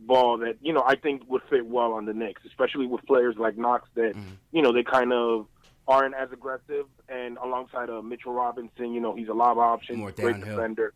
[0.00, 3.34] ball that you know I think would fit well on the Knicks, especially with players
[3.38, 4.14] like Knox that
[4.52, 5.46] you know they kind of
[5.86, 6.86] aren't as aggressive.
[7.08, 10.56] And alongside uh, Mitchell Robinson, you know, he's a lob option, More great downhill.
[10.56, 10.92] defender.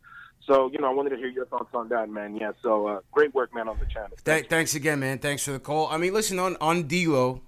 [0.47, 2.35] So you know, I wanted to hear your thoughts on that, man.
[2.35, 2.51] Yeah.
[2.61, 4.17] So uh, great work, man, on the channel.
[4.25, 5.19] Th- thanks again, man.
[5.19, 5.87] Thanks for the call.
[5.87, 7.41] I mean, listen on on D'Lo,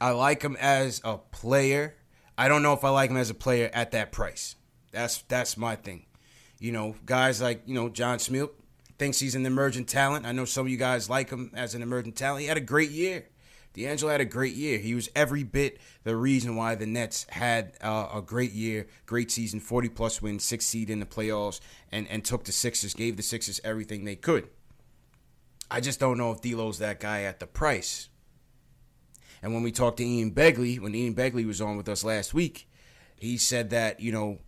[0.00, 1.94] I like him as a player.
[2.36, 4.56] I don't know if I like him as a player at that price.
[4.92, 6.06] That's that's my thing.
[6.58, 8.50] You know, guys like you know John Smilk
[8.98, 10.26] thinks he's an emergent talent.
[10.26, 12.42] I know some of you guys like him as an emergent talent.
[12.42, 13.26] He had a great year.
[13.74, 14.78] D'Angelo had a great year.
[14.78, 19.30] He was every bit the reason why the Nets had uh, a great year, great
[19.30, 21.60] season, 40 plus wins, six seed in the playoffs,
[21.92, 24.48] and, and took the Sixers, gave the Sixers everything they could.
[25.70, 28.08] I just don't know if D'Lo's that guy at the price.
[29.42, 32.34] And when we talked to Ian Begley, when Ian Begley was on with us last
[32.34, 32.68] week,
[33.16, 34.38] he said that, you know,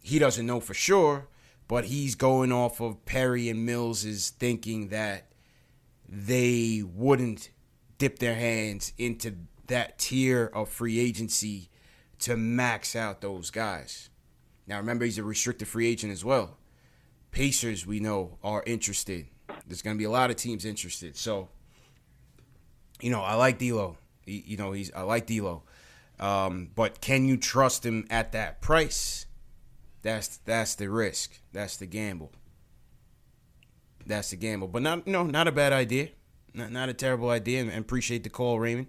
[0.00, 1.28] he doesn't know for sure,
[1.66, 5.28] but he's going off of Perry and Mills' thinking that
[6.08, 7.50] they wouldn't
[7.98, 9.34] dip their hands into
[9.66, 11.70] that tier of free agency
[12.18, 14.10] to max out those guys.
[14.66, 16.58] Now remember he's a restricted free agent as well.
[17.30, 19.26] Pacers we know are interested.
[19.66, 21.16] There's going to be a lot of teams interested.
[21.16, 21.48] So
[23.00, 23.98] you know, I like D'Lo.
[24.24, 25.62] He, you know, he's I like D'Lo.
[26.18, 29.26] Um, but can you trust him at that price?
[30.02, 31.40] That's that's the risk.
[31.52, 32.32] That's the gamble.
[34.06, 34.68] That's the gamble.
[34.68, 36.10] But not no, not a bad idea.
[36.52, 37.62] Not not a terrible idea.
[37.62, 38.88] And appreciate the call, Raymond.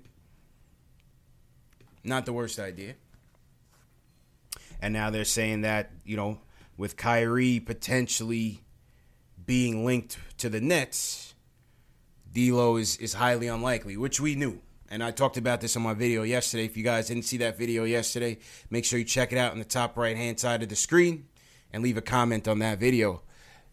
[2.03, 2.95] Not the worst idea.
[4.81, 6.39] And now they're saying that, you know,
[6.77, 8.61] with Kyrie potentially
[9.45, 11.33] being linked to the Nets,
[12.31, 14.61] D'Lo is, is highly unlikely, which we knew.
[14.89, 16.65] And I talked about this on my video yesterday.
[16.65, 18.37] If you guys didn't see that video yesterday,
[18.69, 21.27] make sure you check it out in the top right hand side of the screen
[21.73, 23.21] and leave a comment on that video.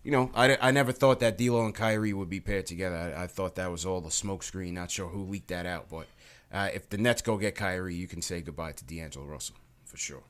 [0.02, 2.96] You know, I, I never thought that D'Lo and Kyrie would be paired together.
[2.96, 4.72] I, I thought that was all the smokescreen.
[4.72, 6.06] Not sure who leaked that out, but
[6.52, 9.96] uh, if the Nets go get Kyrie, you can say goodbye to D'Angelo Russell for
[9.96, 10.24] sure.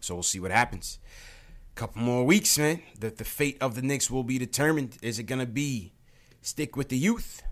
[0.00, 0.98] So we'll see what happens.
[1.76, 2.82] A couple more weeks, man.
[2.98, 4.96] The the fate of the Knicks will be determined.
[5.02, 5.92] Is it gonna be
[6.42, 7.42] stick with the youth,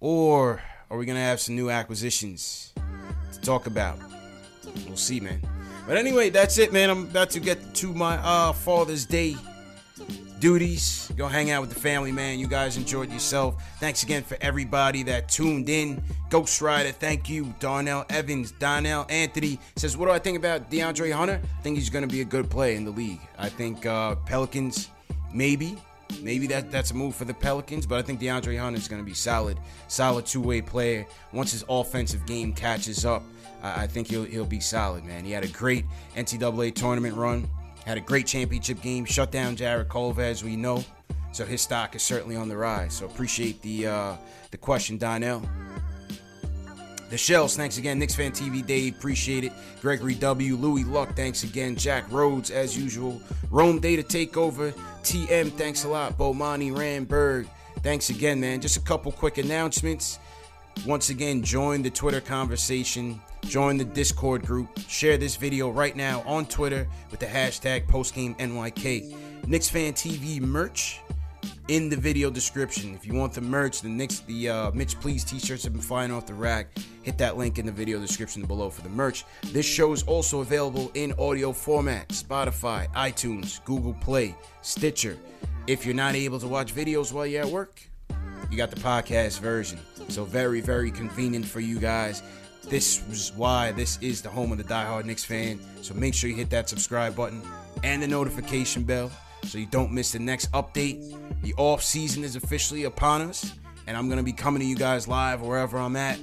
[0.00, 2.72] or are we gonna have some new acquisitions
[3.32, 3.98] to talk about?
[4.86, 5.40] We'll see, man.
[5.86, 6.90] But anyway, that's it, man.
[6.90, 9.36] I'm about to get to my uh, Father's Day
[10.40, 11.12] duties.
[11.16, 12.38] Go hang out with the family, man.
[12.38, 13.62] You guys enjoyed yourself.
[13.78, 16.02] Thanks again for everybody that tuned in.
[16.30, 17.54] Ghost Rider, thank you.
[17.60, 21.40] Darnell Evans, Donnell Anthony says, What do I think about DeAndre Hunter?
[21.42, 23.20] I think he's going to be a good play in the league.
[23.38, 24.90] I think uh, Pelicans,
[25.32, 25.76] maybe.
[26.22, 29.02] Maybe that that's a move for the Pelicans, but I think DeAndre Hunter is going
[29.02, 29.58] to be solid,
[29.88, 31.06] solid two-way player.
[31.32, 33.22] Once his offensive game catches up,
[33.62, 35.24] I, I think he'll he'll be solid, man.
[35.24, 35.84] He had a great
[36.16, 37.48] NCAA tournament run.
[37.86, 40.84] Had a great championship game, shut down Jarrett Culver, as we know.
[41.32, 42.92] So his stock is certainly on the rise.
[42.94, 44.16] So appreciate the uh,
[44.50, 45.42] the question, Donnell.
[47.10, 47.98] The Shells, thanks again.
[47.98, 49.52] Knicks Fan TV, Dave, appreciate it.
[49.80, 50.54] Gregory W.
[50.54, 51.74] Louis Luck, thanks again.
[51.74, 53.20] Jack Rhodes, as usual.
[53.50, 54.72] Rome Data Takeover.
[55.02, 56.16] TM, thanks a lot.
[56.16, 57.48] Bomani Ramberg,
[57.82, 58.60] thanks again, man.
[58.60, 60.20] Just a couple quick announcements.
[60.86, 63.20] Once again, join the Twitter conversation.
[63.42, 64.68] Join the Discord group.
[64.86, 69.48] Share this video right now on Twitter with the hashtag PostgameNYK.
[69.48, 71.00] Knicks Fan TV merch
[71.70, 72.96] in the video description.
[72.96, 76.10] If you want the merch, the Knicks, the uh, Mitch Please t-shirts have been flying
[76.10, 76.66] off the rack.
[77.04, 79.24] Hit that link in the video description below for the merch.
[79.52, 85.16] This show is also available in audio format: Spotify, iTunes, Google Play, Stitcher.
[85.68, 87.80] If you're not able to watch videos while you're at work,
[88.50, 89.78] you got the podcast version.
[90.08, 92.20] So very, very convenient for you guys.
[92.64, 95.60] This is why this is the home of the diehard Knicks fan.
[95.82, 97.42] So make sure you hit that subscribe button
[97.84, 99.12] and the notification bell
[99.44, 101.16] so you don't miss the next update.
[101.42, 103.54] The off season is officially upon us,
[103.86, 106.18] and I'm gonna be coming to you guys live wherever I'm at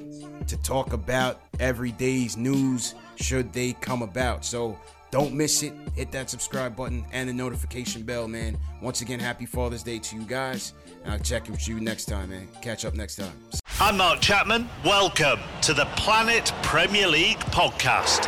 [0.48, 4.46] to talk about every day's news should they come about.
[4.46, 4.78] So
[5.12, 5.74] don't miss it.
[5.96, 8.58] Hit that subscribe button and the notification bell, man.
[8.82, 10.74] Once again, happy Father's Day to you guys.
[11.04, 12.48] And I'll check with you next time, man.
[12.62, 13.34] Catch up next time.
[13.80, 14.68] I'm Mark Chapman.
[14.84, 18.28] Welcome to the Planet Premier League podcast.